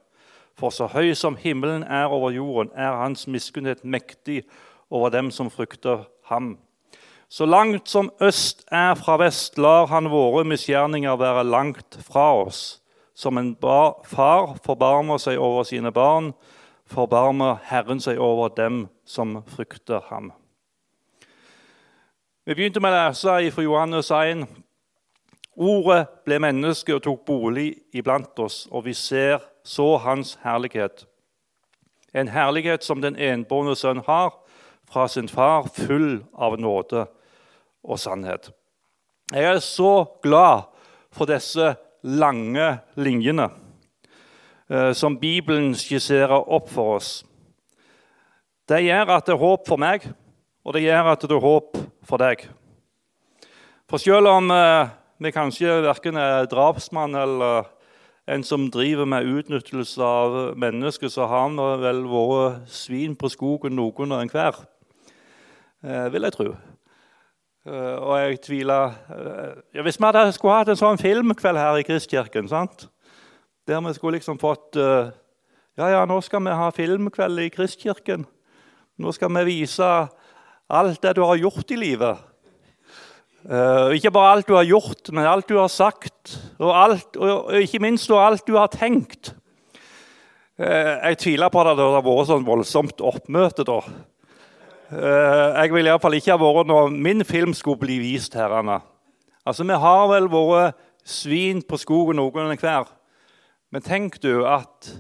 For 0.58 0.74
så 0.74 0.88
høy 0.90 1.14
som 1.14 1.38
himmelen 1.38 1.84
er 1.84 2.10
over 2.10 2.32
jorden, 2.34 2.72
er 2.74 2.98
hans 2.98 3.28
miskunnhet 3.28 3.84
mektig 3.86 4.42
over 4.90 5.10
dem 5.14 5.30
som 5.32 5.52
frykter 5.54 6.08
ham. 6.32 6.58
Så 7.30 7.46
langt 7.46 7.90
som 7.90 8.10
øst 8.22 8.66
er 8.72 8.96
fra 8.96 9.18
vest, 9.22 9.58
lar 9.58 9.86
han 9.92 10.10
våre 10.10 10.46
misgjerninger 10.48 11.16
være 11.20 11.44
langt 11.44 12.00
fra 12.02 12.34
oss. 12.42 12.82
Som 13.14 13.38
en 13.38 13.56
far 13.62 14.58
forbarmer 14.64 15.18
seg 15.18 15.38
over 15.38 15.64
sine 15.64 15.92
barn, 15.92 16.32
forbarmer 16.86 17.58
Herren 17.64 18.00
seg 18.00 18.18
over 18.18 18.50
dem 18.50 18.88
som 19.06 19.42
frykter 19.46 20.02
ham. 20.10 20.32
Vi 22.46 22.56
begynte 22.56 22.80
med 22.80 22.96
å 22.96 23.10
lese 23.10 23.52
fra 23.52 23.66
Johannes 23.66 24.12
1, 24.12 24.48
Ordet 25.58 26.04
ble 26.22 26.38
menneske 26.38 26.94
og 26.94 27.02
tok 27.02 27.24
bolig 27.26 27.72
iblant 27.98 28.38
oss, 28.40 28.68
og 28.70 28.84
vi 28.86 28.94
ser 28.94 29.42
så 29.68 29.98
hans 30.00 30.38
herlighet. 30.44 31.06
En 32.16 32.32
herlighet 32.32 32.86
som 32.88 33.02
den 33.04 33.18
enbårne 33.20 33.76
sønn 33.76 34.00
har 34.08 34.32
fra 34.88 35.08
sin 35.12 35.28
far, 35.28 35.68
full 35.68 36.24
av 36.34 36.56
nåde 36.60 37.04
og 37.84 38.00
sannhet. 38.00 38.52
Jeg 39.34 39.44
er 39.44 39.60
så 39.60 40.08
glad 40.24 40.70
for 41.12 41.28
disse 41.28 41.76
lange 42.04 42.78
linjene. 42.96 43.50
eh, 44.70 44.94
som 44.94 45.18
Bibelen 45.20 45.76
skisserer 45.76 46.50
opp 46.52 46.70
for 46.70 46.98
oss. 46.98 47.26
Det 48.68 48.82
gjør 48.84 49.14
at 49.16 49.26
det 49.26 49.34
er 49.34 49.40
håp 49.40 49.68
for 49.68 49.80
meg, 49.80 50.04
og 50.66 50.74
det 50.74 50.82
gjør 50.84 51.12
at 51.14 51.22
det 51.22 51.32
er 51.32 51.40
håp 51.40 51.78
for 52.04 52.18
deg. 52.18 52.44
For 53.88 53.98
selv 53.98 54.28
om 54.28 54.52
eh, 54.52 54.90
vi 55.24 55.32
kanskje 55.32 55.80
verken 55.86 56.20
er 56.20 56.50
drapsmann 56.52 57.16
eller 57.16 57.70
en 58.28 58.44
som 58.44 58.68
driver 58.72 59.06
med 59.06 59.26
utnyttelse 59.26 60.04
av 60.04 60.58
mennesker, 60.60 61.08
så 61.08 61.28
har 61.28 61.46
han 61.46 61.56
vel 61.82 62.04
vært 62.12 62.68
svin 62.72 63.16
på 63.16 63.30
skogen 63.32 63.78
noen 63.78 64.12
og 64.12 64.22
enhver, 64.22 64.60
eh, 65.84 66.08
vil 66.12 66.28
jeg 66.28 66.36
tro. 66.36 66.50
Eh, 67.68 67.96
og 67.96 68.14
jeg 68.20 68.42
tviler 68.42 68.94
ja, 69.74 69.82
Hvis 69.82 70.00
vi 70.00 70.06
hadde, 70.06 70.32
skulle 70.32 70.60
hatt 70.60 70.70
en 70.72 70.80
sånn 70.80 71.00
filmkveld 71.00 71.60
her 71.60 71.80
i 71.80 71.88
Kristkirken, 71.88 72.48
sant? 72.48 72.90
der 73.68 73.82
vi 73.84 73.94
skulle 73.94 74.20
liksom 74.20 74.40
fått 74.40 74.76
Ja, 75.78 75.90
ja, 75.92 76.06
nå 76.06 76.22
skal 76.24 76.42
vi 76.46 76.56
ha 76.56 76.70
filmkveld 76.72 77.40
i 77.44 77.50
Kristkirken. 77.54 78.24
Nå 78.98 79.12
skal 79.14 79.30
vi 79.36 79.44
vise 79.46 79.90
alt 80.68 81.02
det 81.04 81.16
du 81.16 81.22
har 81.22 81.36
gjort 81.38 81.72
i 81.72 81.78
livet. 81.78 82.18
Uh, 83.48 83.94
ikke 83.96 84.12
bare 84.12 84.34
alt 84.36 84.48
du 84.50 84.58
har 84.58 84.68
gjort, 84.68 85.08
men 85.16 85.24
alt 85.24 85.48
du 85.48 85.56
har 85.56 85.70
sagt, 85.72 86.34
og, 86.60 86.72
alt, 86.76 87.16
og 87.16 87.54
ikke 87.56 87.80
minst 87.80 88.12
alt 88.12 88.44
du 88.44 88.58
har 88.58 88.68
tenkt. 88.68 89.32
Uh, 90.60 91.00
jeg 91.08 91.20
tviler 91.22 91.52
på 91.54 91.62
at 91.64 91.78
det 91.80 91.86
har 91.88 92.04
vært 92.04 92.28
sånn 92.28 92.48
voldsomt 92.48 93.00
oppmøte 93.00 93.64
da. 93.68 93.78
Uh, 94.92 95.56
jeg 95.62 95.72
vil 95.72 95.88
iallfall 95.88 96.18
ikke 96.20 96.36
ha 96.36 96.42
vært 96.42 96.68
når 96.68 96.92
min 96.92 97.24
film 97.28 97.56
skulle 97.56 97.80
bli 97.86 98.02
vist 98.04 98.36
her. 98.36 98.52
Anna. 98.52 98.82
Altså, 99.48 99.64
Vi 99.64 99.80
har 99.80 100.08
vel 100.12 100.28
vært 100.28 100.76
svin 101.08 101.64
på 101.64 101.80
skogen 101.80 102.20
noen 102.20 102.52
hver. 102.60 102.92
Men 103.72 103.84
tenk 103.84 104.20
du 104.24 104.44
at 104.48 104.92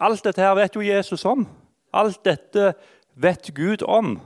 alt 0.00 0.24
dette 0.24 0.44
her 0.44 0.56
vet 0.56 0.76
jo 0.76 0.84
Jesus 0.84 1.24
om. 1.24 1.46
Alt 1.92 2.20
dette 2.24 2.74
vet 3.16 3.48
Gud 3.56 3.82
om. 3.82 4.18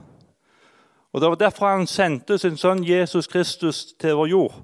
Og 1.15 1.21
Det 1.21 1.29
var 1.29 1.35
derfor 1.35 1.67
han 1.67 1.87
sendte 1.87 2.35
sin 2.37 2.57
sønn 2.59 2.81
Jesus 2.83 3.27
Kristus 3.31 3.85
til 3.95 4.17
vår 4.19 4.27
jord. 4.27 4.55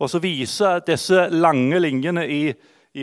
Og 0.00 0.08
så 0.08 0.18
viser 0.18 0.80
disse 0.86 1.26
lange 1.28 1.76
linjene 1.84 2.24
i, 2.24 2.54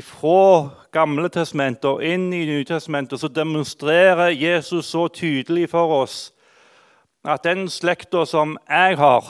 fra 0.02 0.72
Gamle 0.92 1.30
testamentet 1.30 1.86
og 1.86 2.02
inn 2.04 2.32
i 2.34 2.42
Nytestamentet, 2.50 3.22
så 3.22 3.30
demonstrerer 3.30 4.34
Jesus 4.34 4.90
så 4.90 5.06
tydelig 5.14 5.70
for 5.76 5.94
oss 6.02 6.34
at 7.22 7.46
den 7.46 7.70
slekta 7.70 8.26
som 8.26 8.58
jeg 8.66 8.98
har, 8.98 9.30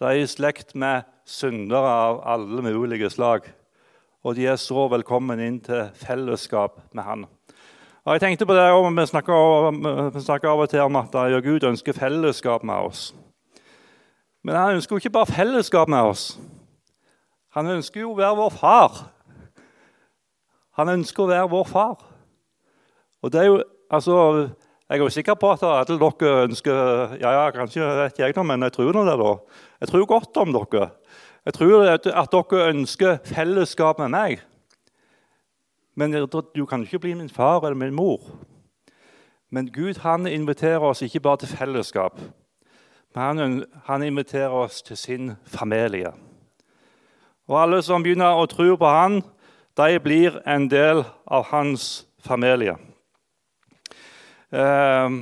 det 0.00 0.10
er 0.10 0.18
i 0.18 0.26
slekt 0.26 0.74
med 0.74 1.06
syndere 1.24 1.94
av 2.08 2.24
alle 2.26 2.66
mulige 2.66 3.10
slag. 3.10 3.46
Og 4.26 4.34
de 4.34 4.50
er 4.50 4.58
så 4.58 4.88
velkommen 4.90 5.38
inn 5.38 5.62
til 5.62 5.94
fellesskap 5.94 6.80
med 6.90 7.06
Han. 7.06 7.24
Og 8.04 8.16
jeg 8.16 8.20
tenkte 8.20 8.46
på 8.46 8.54
det, 8.54 8.62
og 8.74 8.96
Vi 8.96 9.06
snakker, 9.06 10.48
av 10.48 10.60
og 10.60 10.68
til 10.68 10.80
om 10.80 10.96
at 10.96 11.12
Gud 11.44 11.62
ønsker 11.62 11.92
fellesskap 11.92 12.64
med 12.64 12.74
oss. 12.74 13.14
Men 14.42 14.56
han 14.56 14.74
ønsker 14.74 14.96
jo 14.96 14.98
ikke 14.98 15.10
bare 15.10 15.26
fellesskap 15.26 15.88
med 15.88 16.02
oss. 16.02 16.40
Han 17.54 17.66
ønsker 17.66 18.00
jo 18.00 18.10
å 18.10 18.16
være 18.18 18.36
vår 18.36 18.50
far. 18.50 18.98
Han 20.80 20.88
ønsker 20.88 21.22
å 21.22 21.30
være 21.30 21.48
vår 21.52 21.64
far. 21.68 21.96
Og 23.22 23.32
det 23.32 23.40
er 23.40 23.46
jo, 23.46 23.62
altså, 23.90 24.50
Jeg 24.88 24.98
er 24.98 25.02
jo 25.02 25.08
sikker 25.08 25.34
på 25.34 25.52
at 25.52 25.62
alle 25.62 25.98
dere 25.98 26.44
ønsker 26.44 27.14
ja, 27.20 27.30
ja, 27.32 27.50
kanskje 27.50 27.86
vet 27.96 28.18
jeg 28.18 28.34
noe, 28.36 28.44
men 28.44 28.62
jeg 28.62 28.72
tror 28.72 28.92
nå 28.92 29.04
det. 29.04 29.14
da. 29.16 29.36
Jeg 29.80 29.88
tror 29.88 30.06
godt 30.06 30.36
om 30.36 30.52
dere. 30.52 30.90
Jeg 31.46 31.54
tror 31.54 31.86
at 31.86 32.32
dere 32.34 32.66
ønsker 32.74 33.20
fellesskap 33.24 33.98
med 33.98 34.10
meg. 34.10 34.42
Men 35.94 36.12
du 36.54 36.66
kan 36.66 36.82
ikke 36.82 36.98
bli 36.98 37.14
min 37.14 37.28
far 37.28 37.60
eller 37.60 37.74
min 37.74 37.94
mor. 37.94 38.20
Men 39.50 39.72
Gud 39.72 39.98
han 40.00 40.26
inviterer 40.26 40.80
oss 40.80 41.02
ikke 41.02 41.20
bare 41.20 41.36
til 41.36 41.48
fellesskap, 41.48 42.20
men 43.14 43.22
han, 43.22 43.64
han 43.84 44.02
inviterer 44.02 44.48
oss 44.48 44.82
til 44.82 44.96
sin 44.96 45.32
familie. 45.44 46.12
Og 47.48 47.58
alle 47.62 47.82
som 47.84 48.02
begynner 48.02 48.32
å 48.32 48.46
tro 48.48 48.76
på 48.80 48.88
han, 48.88 49.20
de 49.76 49.98
blir 50.00 50.38
en 50.48 50.70
del 50.70 51.04
av 51.26 51.44
hans 51.50 52.06
familie. 52.24 52.78
Eh, 54.52 55.18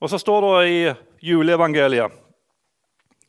og 0.00 0.10
så 0.10 0.20
står 0.20 0.44
det 0.48 0.68
i 0.68 0.82
juleevangeliet 1.30 2.18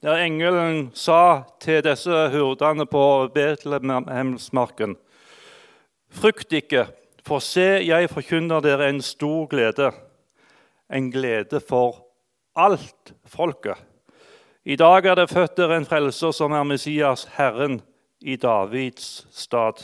der 0.04 0.20
engelen 0.20 0.90
sa 0.94 1.46
til 1.64 1.80
disse 1.86 2.26
hurdene 2.34 2.84
på 2.92 3.30
Betlehemsmarken 3.32 4.98
Frykt 6.14 6.54
ikke, 6.54 6.86
for 7.26 7.42
se, 7.42 7.82
jeg 7.82 8.10
forkynner 8.12 8.62
dere 8.62 8.92
en 8.92 9.02
stor 9.02 9.48
glede, 9.50 9.90
en 10.94 11.10
glede 11.12 11.60
for 11.60 12.04
alt 12.56 13.14
folket. 13.26 13.80
I 14.64 14.78
dag 14.80 15.06
er 15.10 15.18
det 15.18 15.32
født 15.32 15.58
dere 15.58 15.80
en 15.80 15.88
frelser 15.90 16.32
som 16.32 16.54
er 16.54 16.64
Messias, 16.64 17.26
Herren, 17.36 17.82
i 18.22 18.36
Davids 18.40 19.26
stad. 19.34 19.82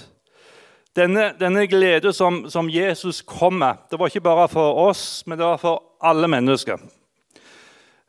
Denne, 0.95 1.33
denne 1.39 1.65
glede 1.67 2.13
som, 2.13 2.45
som, 2.49 2.69
Jesus 2.69 3.21
kom 3.21 3.57
med, 3.59 3.81
det 3.91 3.99
var 3.99 4.07
ikke 4.07 4.23
bare 4.23 4.47
for 4.47 4.77
oss, 4.85 5.23
men 5.25 5.37
det 5.37 5.45
var 5.45 5.57
for 5.59 5.81
alle 6.01 6.29
mennesker. 6.29 6.77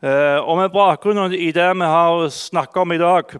Eh, 0.02 0.38
og 0.38 0.58
Med 0.60 0.70
bakgrunn 0.76 1.32
i 1.34 1.50
det 1.52 1.70
vi 1.72 1.88
har 1.88 2.28
snakka 2.28 2.84
om 2.84 2.92
i 2.92 3.00
dag, 3.00 3.34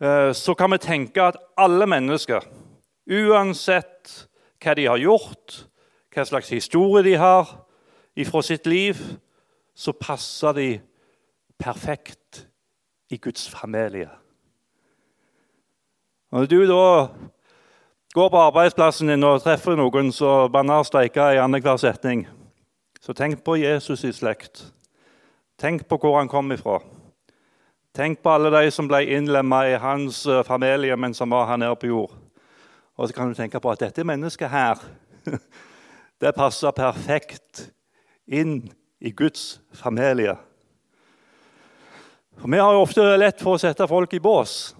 eh, 0.00 0.30
så 0.32 0.54
kan 0.54 0.70
vi 0.70 0.78
tenke 0.78 1.22
at 1.22 1.40
alle 1.56 1.86
mennesker 1.86 2.44
Uansett 3.06 4.26
hva 4.62 4.74
de 4.74 4.86
har 4.88 4.98
gjort, 4.98 5.66
hva 6.14 6.24
slags 6.26 6.50
historie 6.50 7.04
de 7.06 7.14
har 7.20 7.50
fra 8.26 8.42
sitt 8.42 8.66
liv, 8.66 8.98
så 9.76 9.92
passer 9.92 10.52
de 10.56 10.68
perfekt 11.58 12.46
i 13.10 13.16
Guds 13.16 13.48
familie. 13.48 14.08
Når 16.32 16.46
du 16.46 16.66
da 16.66 17.08
går 18.14 18.28
på 18.28 18.40
arbeidsplassen 18.40 19.08
din 19.12 19.24
og 19.24 19.42
treffer 19.44 19.76
noen 19.76 20.10
som 20.12 20.50
banner 20.52 20.82
steiker 20.88 21.36
i 21.36 21.40
annenhver 21.40 21.76
setning, 21.76 22.26
så 23.00 23.12
tenk 23.12 23.44
på 23.44 23.58
Jesus 23.60 24.04
i 24.04 24.12
slekt. 24.12 24.64
Tenk 25.60 25.86
på 25.88 25.98
hvor 26.00 26.18
han 26.18 26.28
kom 26.28 26.50
ifra. 26.52 26.80
Tenk 27.94 28.18
på 28.20 28.32
alle 28.32 28.50
de 28.52 28.70
som 28.74 28.88
ble 28.88 29.04
innlemma 29.16 29.62
i 29.70 29.76
hans 29.80 30.26
eh, 30.26 30.42
familie 30.44 30.96
mens 30.96 31.22
han 31.22 31.30
var 31.32 31.46
her 31.48 31.60
nede 31.60 31.76
på 31.80 31.92
jord. 31.92 32.25
Og 32.96 33.08
så 33.08 33.14
kan 33.14 33.28
du 33.28 33.36
tenke 33.36 33.60
på 33.60 33.70
at 33.70 33.80
dette 33.80 34.04
mennesket 34.04 34.48
her, 34.50 34.80
det 36.22 36.34
passer 36.36 36.72
perfekt 36.76 37.66
inn 38.26 38.72
i 39.00 39.12
Guds 39.12 39.60
familie. 39.76 40.36
For 42.40 42.48
Vi 42.52 42.58
har 42.58 42.72
jo 42.72 42.84
ofte 42.84 43.04
lett 43.16 43.40
for 43.40 43.56
å 43.56 43.60
sette 43.60 43.88
folk 43.88 44.12
i 44.16 44.20
bås. 44.20 44.74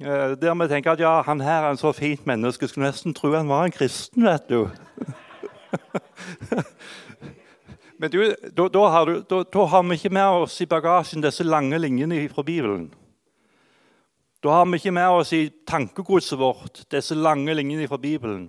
Eh, 0.00 0.36
der 0.38 0.54
vi 0.54 0.68
tenker 0.68 0.92
at 0.94 1.00
ja, 1.02 1.22
han 1.26 1.40
her 1.40 1.64
er 1.64 1.70
en 1.72 1.80
så 1.80 1.92
fint 1.92 2.26
menneske. 2.26 2.68
Skulle 2.68 2.88
nesten 2.88 3.14
tro 3.16 3.32
han 3.34 3.48
var 3.48 3.64
en 3.64 3.74
kristen, 3.74 4.24
vet 4.24 4.48
du. 4.48 4.68
Men 7.98 8.12
da, 8.54 8.84
har 8.88 9.10
har 9.66 9.82
vi 9.82 9.94
ikke 9.96 10.14
med 10.14 10.44
oss 10.44 10.60
i 10.62 10.66
bagasjen 10.70 11.22
disse 11.22 11.44
lange 11.44 11.78
linjene 11.78 12.28
fra 12.30 12.42
Bibelen. 12.46 12.92
Da 14.38 14.52
har 14.54 14.66
vi 14.70 14.78
ikke 14.78 14.94
med 14.94 15.10
oss 15.10 15.32
i 15.34 15.48
tankegodset 15.66 16.38
vårt 16.38 16.84
disse 16.94 17.16
lange 17.18 17.54
linjene 17.58 17.88
fra 17.90 17.98
Bibelen. 17.98 18.44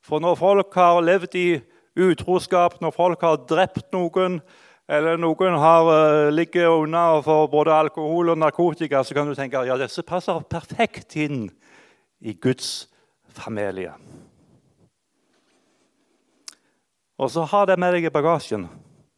For 0.00 0.22
når 0.22 0.38
folk 0.40 0.78
har 0.80 1.02
levd 1.04 1.36
i 1.36 1.48
utroskap, 2.00 2.78
når 2.80 2.94
folk 2.96 3.20
har 3.20 3.42
drept 3.44 3.92
noen, 3.92 4.40
eller 4.88 5.20
noen 5.20 5.58
har 5.60 5.90
uh, 5.90 6.32
ligget 6.32 6.72
unna 6.72 7.20
for 7.24 7.52
både 7.52 7.76
alkohol 7.84 8.32
og 8.32 8.40
narkotika, 8.40 9.04
så 9.04 9.14
kan 9.14 9.28
du 9.28 9.36
tenke 9.36 9.60
ja, 9.68 9.76
disse 9.76 10.02
passer 10.08 10.40
perfekt 10.48 11.18
inn 11.20 11.50
i 12.24 12.32
Guds 12.32 12.88
familie. 13.28 13.92
Og 17.20 17.28
så 17.30 17.44
ha 17.44 17.66
det 17.68 17.76
med 17.78 17.92
deg 17.92 18.08
i 18.08 18.14
bagasjen, 18.14 18.70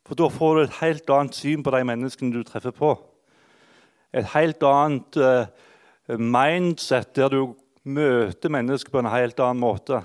for 0.04 0.18
da 0.18 0.26
får 0.28 0.54
du 0.54 0.66
et 0.66 0.78
helt 0.82 1.10
annet 1.14 1.38
syn 1.38 1.62
på 1.62 1.72
de 1.72 1.86
menneskene 1.86 2.34
du 2.34 2.42
treffer 2.42 2.74
på 2.74 2.96
et 4.14 4.30
helt 4.34 4.62
annet 4.62 5.18
uh, 5.18 6.18
mindset, 6.18 7.14
der 7.16 7.32
du 7.32 7.54
møter 7.84 8.52
mennesker 8.52 8.92
på 8.92 9.02
en 9.02 9.10
helt 9.12 9.40
annen 9.40 9.60
måte. 9.60 10.00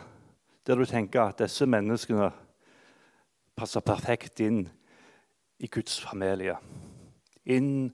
Der 0.67 0.75
du 0.75 0.85
tenker 0.85 1.29
at 1.29 1.41
disse 1.43 1.67
menneskene 1.69 2.31
passer 3.57 3.83
perfekt 3.85 4.41
inn 4.43 4.63
i 5.59 5.67
Guds 5.67 5.99
familie. 6.01 6.55
Inn 7.45 7.89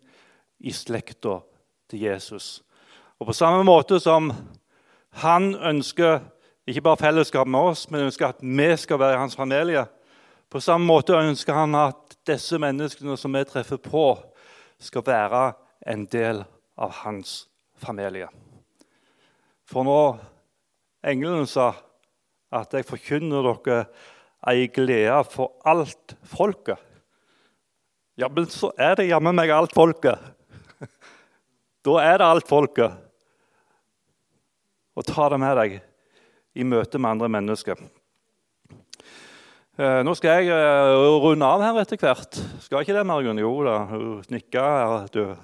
i 0.59 0.71
slekta 0.71 1.39
til 1.89 2.05
Jesus. 2.07 2.61
Og 3.19 3.27
På 3.27 3.33
samme 3.33 3.63
måte 3.63 3.99
som 3.99 4.31
han 5.21 5.53
ønsker 5.55 6.19
ikke 6.67 6.81
bare 6.81 6.97
fellesskap 6.97 7.47
med 7.47 7.59
oss, 7.71 7.85
men 7.91 8.07
ønsker 8.07 8.33
at 8.33 8.41
vi 8.41 8.71
skal 8.77 8.99
være 8.99 9.13
i 9.15 9.21
hans 9.21 9.35
familie, 9.35 9.85
på 10.49 10.59
samme 10.59 10.85
måte 10.85 11.13
ønsker 11.13 11.53
han 11.53 11.75
at 11.75 12.17
disse 12.27 12.57
menneskene 12.61 13.17
som 13.17 13.33
vi 13.33 13.43
treffer 13.43 13.77
på, 13.77 14.15
skal 14.79 15.05
være 15.05 15.53
en 15.85 16.05
del 16.11 16.43
av 16.75 16.91
hans 17.03 17.45
familie. 17.81 18.27
For 19.65 19.85
nå 19.85 19.99
engelen 21.05 21.47
sa 21.49 21.71
at 22.55 22.73
jeg 22.73 22.87
forkynner 22.87 23.45
dere 23.45 23.79
ei 24.49 24.67
glede 24.73 25.21
for 25.29 25.57
alt 25.65 26.15
folket. 26.29 26.79
Ja, 28.15 28.29
men 28.31 28.47
så 28.51 28.71
er 28.79 28.95
det 28.99 29.09
jammen 29.09 29.35
meg 29.35 29.51
alt 29.53 29.75
folket. 29.75 30.19
Da 31.85 31.99
er 32.01 32.17
det 32.17 32.25
alt 32.25 32.47
folket. 32.49 32.95
Og 34.95 35.05
ta 35.05 35.27
det 35.29 35.37
med 35.37 35.59
deg 35.59 35.75
i 36.55 36.63
møte 36.65 36.97
med 36.97 37.11
andre 37.11 37.29
mennesker. 37.29 37.81
Eh, 39.75 39.99
nå 40.07 40.13
skal 40.15 40.39
jeg 40.39 40.55
eh, 40.55 41.17
runde 41.19 41.45
av 41.45 41.61
her 41.61 41.81
etter 41.81 41.99
hvert. 41.99 42.39
Skal 42.63 42.85
ikke 42.85 42.95
det, 42.95 43.03
Margunn? 43.05 43.41
Jo 43.43 43.51
da, 43.67 43.75
hun 43.91 44.23
nikker. 44.31 45.09
Du. 45.11 45.35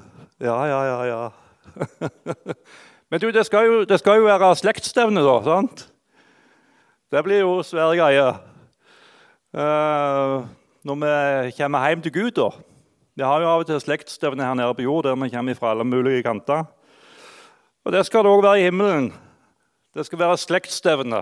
Ja, 0.42 0.66
ja, 0.66 0.86
ja, 0.86 1.06
ja. 1.06 1.32
Men 3.10 3.20
du, 3.22 3.28
det 3.30 3.44
skal 3.46 3.68
jo, 3.68 3.82
det 3.86 4.00
skal 4.02 4.18
jo 4.18 4.26
være 4.26 4.48
slektsstevne, 4.58 5.22
da. 5.22 5.36
sant? 5.46 5.84
Det 7.14 7.22
blir 7.28 7.44
jo 7.44 7.60
svære 7.62 8.00
greier. 8.00 8.40
Uh, 9.54 10.48
når 10.82 10.98
vi 11.04 11.52
kommer 11.60 11.86
hjem 11.86 12.02
til 12.02 12.16
Gud, 12.16 12.32
da. 12.40 12.48
Vi 13.14 13.28
har 13.28 13.44
jo 13.44 13.52
av 13.52 13.62
og 13.62 13.70
til 13.70 13.84
slektsstevne 13.84 14.48
her 14.48 14.58
nede 14.58 14.74
på 14.74 14.88
jord 14.88 15.06
der 15.06 15.20
vi 15.22 15.30
kommer 15.30 15.60
fra 15.60 15.76
alle 15.76 15.86
mulige 15.86 16.24
kanter. 16.26 16.66
Og 17.86 17.94
det 17.94 18.02
skal 18.08 18.26
det 18.26 18.32
òg 18.34 18.42
være 18.42 18.64
i 18.64 18.66
himmelen. 18.72 19.12
Det 19.94 20.08
skal 20.08 20.24
være 20.24 20.40
slektsstevne. 20.42 21.22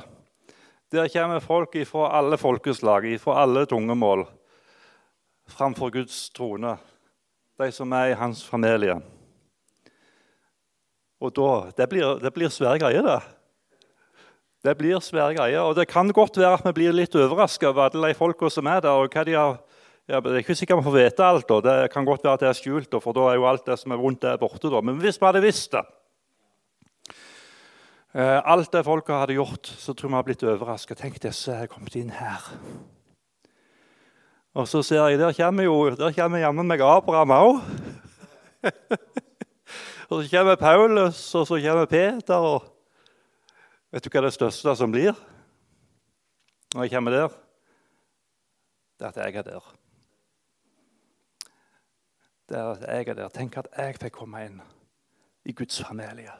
Der 0.96 1.12
kommer 1.12 1.44
folk 1.44 1.76
fra 1.92 2.14
alle 2.22 2.40
folkeslag, 2.40 3.10
fra 3.20 3.42
alle 3.44 3.66
tungemål, 3.68 4.24
framfor 5.52 5.92
Guds 5.92 6.30
trone. 6.30 6.78
De 7.60 7.72
som 7.76 7.92
er 7.92 8.14
i 8.14 8.16
hans 8.16 8.40
familie. 8.48 8.96
Og 11.20 11.34
da, 11.36 11.72
Det 11.76 11.90
blir, 11.90 12.20
det 12.20 12.32
blir 12.34 12.48
svære 12.48 12.80
greier, 12.80 13.04
det. 13.04 13.20
Det 14.64 14.78
blir 14.78 15.00
svære 15.00 15.36
greier. 15.36 15.62
Og 15.62 15.76
det 15.76 15.88
kan 15.88 16.08
godt 16.08 16.38
være 16.38 16.54
at 16.54 16.66
vi 16.66 16.72
blir 16.78 16.96
litt 16.96 17.16
overraska 17.16 17.70
over 17.70 17.90
alle 17.90 18.08
de 18.08 18.16
folka 18.16 18.50
som 18.50 18.68
er 18.68 18.80
der. 18.82 18.92
og 18.92 19.12
hva 19.12 19.26
de 19.26 19.36
har... 19.36 19.60
Ja, 20.10 20.20
det 20.20 20.32
er 20.32 20.42
ikke 20.42 20.56
sikkert 20.56 20.80
vi 20.80 20.88
får 20.88 20.96
vite 20.96 21.24
alt. 21.24 21.52
og 21.52 21.64
Det 21.64 21.92
kan 21.92 22.06
godt 22.06 22.24
være 22.24 22.34
at 22.34 22.40
det 22.40 22.50
er 22.50 22.58
skjult, 22.58 22.96
for 23.04 23.14
da 23.14 23.28
er 23.30 23.36
jo 23.36 23.46
alt 23.46 23.66
det 23.66 23.78
som 23.80 23.92
er 23.92 24.00
vondt, 24.02 24.22
der 24.22 24.38
borte. 24.38 24.72
Da. 24.72 24.82
Men 24.82 24.98
hvis 24.98 25.20
vi 25.22 25.26
hadde 25.26 25.42
visst 25.44 25.72
det 25.72 25.84
eh, 28.16 28.40
Alt 28.44 28.72
det 28.72 28.86
folka 28.86 29.20
hadde 29.20 29.36
gjort, 29.36 29.68
så 29.68 29.94
tror 29.94 30.10
vi 30.10 30.16
hadde 30.16 30.32
blitt 30.32 30.44
overraska. 30.44 30.96
Tenk, 30.96 31.22
disse 31.22 31.52
er 31.52 31.68
kommet 31.68 31.96
inn 31.96 32.10
her. 32.10 32.42
Og 34.60 34.68
så 34.68 34.82
ser 34.84 35.06
jeg, 35.08 35.20
der 35.20 35.32
kommer 35.34 35.64
jo 35.64 35.90
der 35.96 36.12
kommer 36.12 36.42
jammen 36.42 36.68
meg 36.68 36.82
Abraham 36.84 37.32
òg. 37.32 37.60
Og 40.10 40.24
så 40.24 40.30
kommer 40.32 40.56
Paulus, 40.56 41.36
og 41.36 41.46
så 41.48 41.60
kommer 41.62 41.86
Peter. 41.86 42.36
og 42.36 42.66
Vet 43.94 44.04
du 44.04 44.10
hva 44.10 44.24
det 44.26 44.34
største 44.34 44.74
som 44.76 44.92
blir 44.92 45.14
når 46.74 46.84
jeg 46.86 46.94
kommer 46.96 47.14
der? 47.14 47.38
Det 49.00 49.06
er 49.06 49.10
at 49.10 49.18
jeg 49.22 49.36
er 49.36 49.48
der. 49.48 49.70
Det 52.50 52.58
er 52.58 52.72
at 52.74 52.84
jeg 52.90 53.08
er 53.08 53.20
der. 53.22 53.30
Tenk 53.30 53.58
at 53.58 53.70
jeg 53.78 54.00
fikk 54.02 54.18
komme 54.18 54.44
inn 54.46 54.60
i 55.46 55.54
Guds 55.54 55.78
familie. 55.86 56.34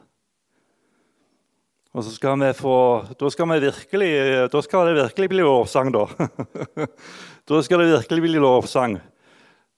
Og 1.90 2.04
så 2.06 2.12
skal 2.14 2.38
vi 2.38 2.52
få, 2.54 3.06
Da 3.18 3.30
skal, 3.30 3.48
vi 3.50 3.64
virkelig, 3.66 4.12
da 4.52 4.60
skal 4.62 4.86
det 4.86 4.98
virkelig 5.02 5.28
bli 5.28 5.42
lovsang, 5.42 5.90
da. 5.92 6.06
da 7.48 7.62
skal 7.62 7.82
det 7.82 7.92
virkelig 7.96 8.22
bli 8.22 8.38
lovsang. 8.38 9.00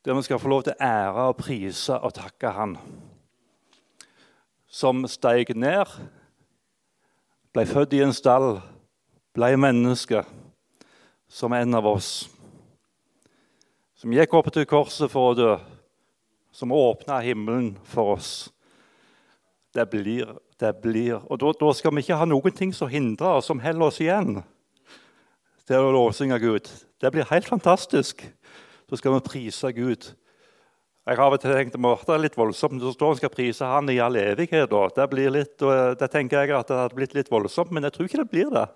Der 0.04 0.14
vi 0.14 0.22
skal 0.22 0.38
få 0.42 0.48
lov 0.48 0.66
til 0.66 0.74
å 0.74 0.84
ære 0.84 1.30
og 1.30 1.40
prise 1.40 1.96
og 1.96 2.12
takke 2.14 2.52
Han 2.52 2.76
som 4.72 5.04
steig 5.04 5.50
ned, 5.52 5.84
ble 7.52 7.64
født 7.68 7.92
i 7.92 8.00
en 8.00 8.14
stall, 8.16 8.54
ble 9.36 9.50
menneske 9.60 10.22
som 11.28 11.52
en 11.52 11.76
av 11.76 11.90
oss. 11.90 12.30
Som 14.00 14.14
gikk 14.16 14.32
opp 14.38 14.48
til 14.54 14.64
korset 14.68 15.12
for 15.12 15.30
å 15.30 15.36
dø, 15.36 15.50
som 16.56 16.72
åpna 16.72 17.20
himmelen 17.20 17.74
for 17.84 18.14
oss. 18.16 18.32
Det 19.72 19.86
blir, 19.88 20.34
det 20.60 20.72
blir. 20.82 21.20
Og 21.32 21.38
da, 21.40 21.52
da, 21.56 21.72
skal 21.72 21.94
vi 21.96 22.04
ikke 22.04 22.18
ha 22.20 22.28
noen 22.28 22.56
ting 22.56 22.74
som 22.76 22.90
hindrer 22.92 23.38
oss, 23.38 23.48
som 23.48 23.60
holder 23.62 23.86
oss 23.86 24.00
igjen 24.04 24.42
Det 25.64 25.78
er 25.78 25.84
å 25.84 25.94
lovsynge 25.94 26.36
Gud. 26.42 26.68
Det 27.00 27.12
blir 27.14 27.28
helt 27.30 27.48
fantastisk. 27.48 28.26
Så 28.90 29.00
skal 29.00 29.16
vi 29.16 29.24
prise 29.30 29.72
Gud 29.72 30.12
jeg 31.02 31.18
har 31.18 31.26
av 31.26 31.34
og 31.34 31.40
til 31.42 31.50
tenkt 31.50 31.74
det 31.74 32.14
er 32.14 32.20
litt 32.22 32.36
voldsomt. 32.38 32.78
Det 32.78 32.92
står 32.94 33.08
han 33.10 33.16
skal 33.18 33.30
prise 33.34 33.66
han 33.66 33.88
i 33.90 33.96
all 33.98 34.14
evighet. 34.14 34.70
Det, 34.70 35.06
blir 35.10 35.32
litt, 35.34 35.56
det 35.98 36.08
tenker 36.12 36.44
jeg 36.44 36.54
at 36.54 36.68
det 36.70 36.76
hadde 36.78 36.94
blitt 36.94 37.16
litt 37.16 37.30
voldsomt, 37.30 37.72
men 37.74 37.82
jeg 37.82 37.96
tror 37.96 38.06
ikke 38.06 38.20
det 38.20 38.30
blir 38.30 38.52
det. 38.54 38.66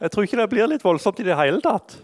Jeg 0.00 0.12
tror 0.12 0.24
ikke 0.24 0.38
det 0.40 0.46
blir 0.54 0.70
litt 0.72 0.86
voldsomt 0.86 1.20
i 1.20 1.26
det 1.26 1.36
hele 1.36 1.60
tatt. 1.60 1.98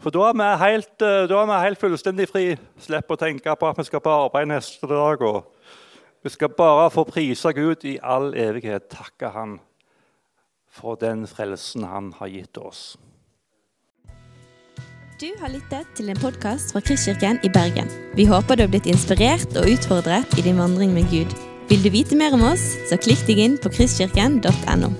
For 0.00 0.12
da 0.12 0.30
er 0.30 0.38
vi 0.40 0.48
helt, 0.62 0.94
da 1.04 1.42
er 1.42 1.50
vi 1.50 1.60
helt 1.66 1.82
fullstendig 1.82 2.28
fri. 2.30 2.46
Slipper 2.80 3.18
å 3.18 3.20
tenke 3.20 3.52
på 3.52 3.68
at 3.68 3.82
vi 3.82 3.84
skal 3.90 4.04
på 4.04 4.16
arbeid 4.24 4.48
neste 4.48 4.88
dag. 4.88 5.20
og 5.20 5.55
Vi 6.26 6.30
skal 6.30 6.48
bare 6.48 6.88
få 6.90 7.04
prise 7.06 7.52
Gud 7.54 7.84
i 7.86 7.98
all 8.02 8.32
evighet. 8.34 8.88
Takke 8.90 9.28
Han 9.30 9.60
for 10.66 10.98
den 10.98 11.22
frelsen 11.30 11.84
Han 11.86 12.08
har 12.18 12.26
gitt 12.26 12.58
oss. 12.58 12.96
Du 15.20 15.28
har 15.38 15.52
lyttet 15.54 15.86
til 15.94 16.10
en 16.10 16.18
podkast 16.18 16.74
fra 16.74 16.82
Kristkirken 16.82 17.38
i 17.46 17.52
Bergen. 17.54 17.86
Vi 18.18 18.26
håper 18.26 18.58
du 18.58 18.64
har 18.66 18.72
blitt 18.74 18.90
inspirert 18.90 19.54
og 19.54 19.70
utfordret 19.70 20.34
i 20.34 20.42
din 20.42 20.58
vandring 20.58 20.90
med 20.98 21.06
Gud. 21.14 21.30
Vil 21.70 21.86
du 21.86 21.92
vite 21.94 22.18
mer 22.18 22.34
om 22.34 22.42
oss, 22.50 22.72
så 22.90 22.98
klikk 22.98 23.22
deg 23.30 23.44
inn 23.46 23.58
på 23.62 23.70
kristkirken.no. 23.78 24.90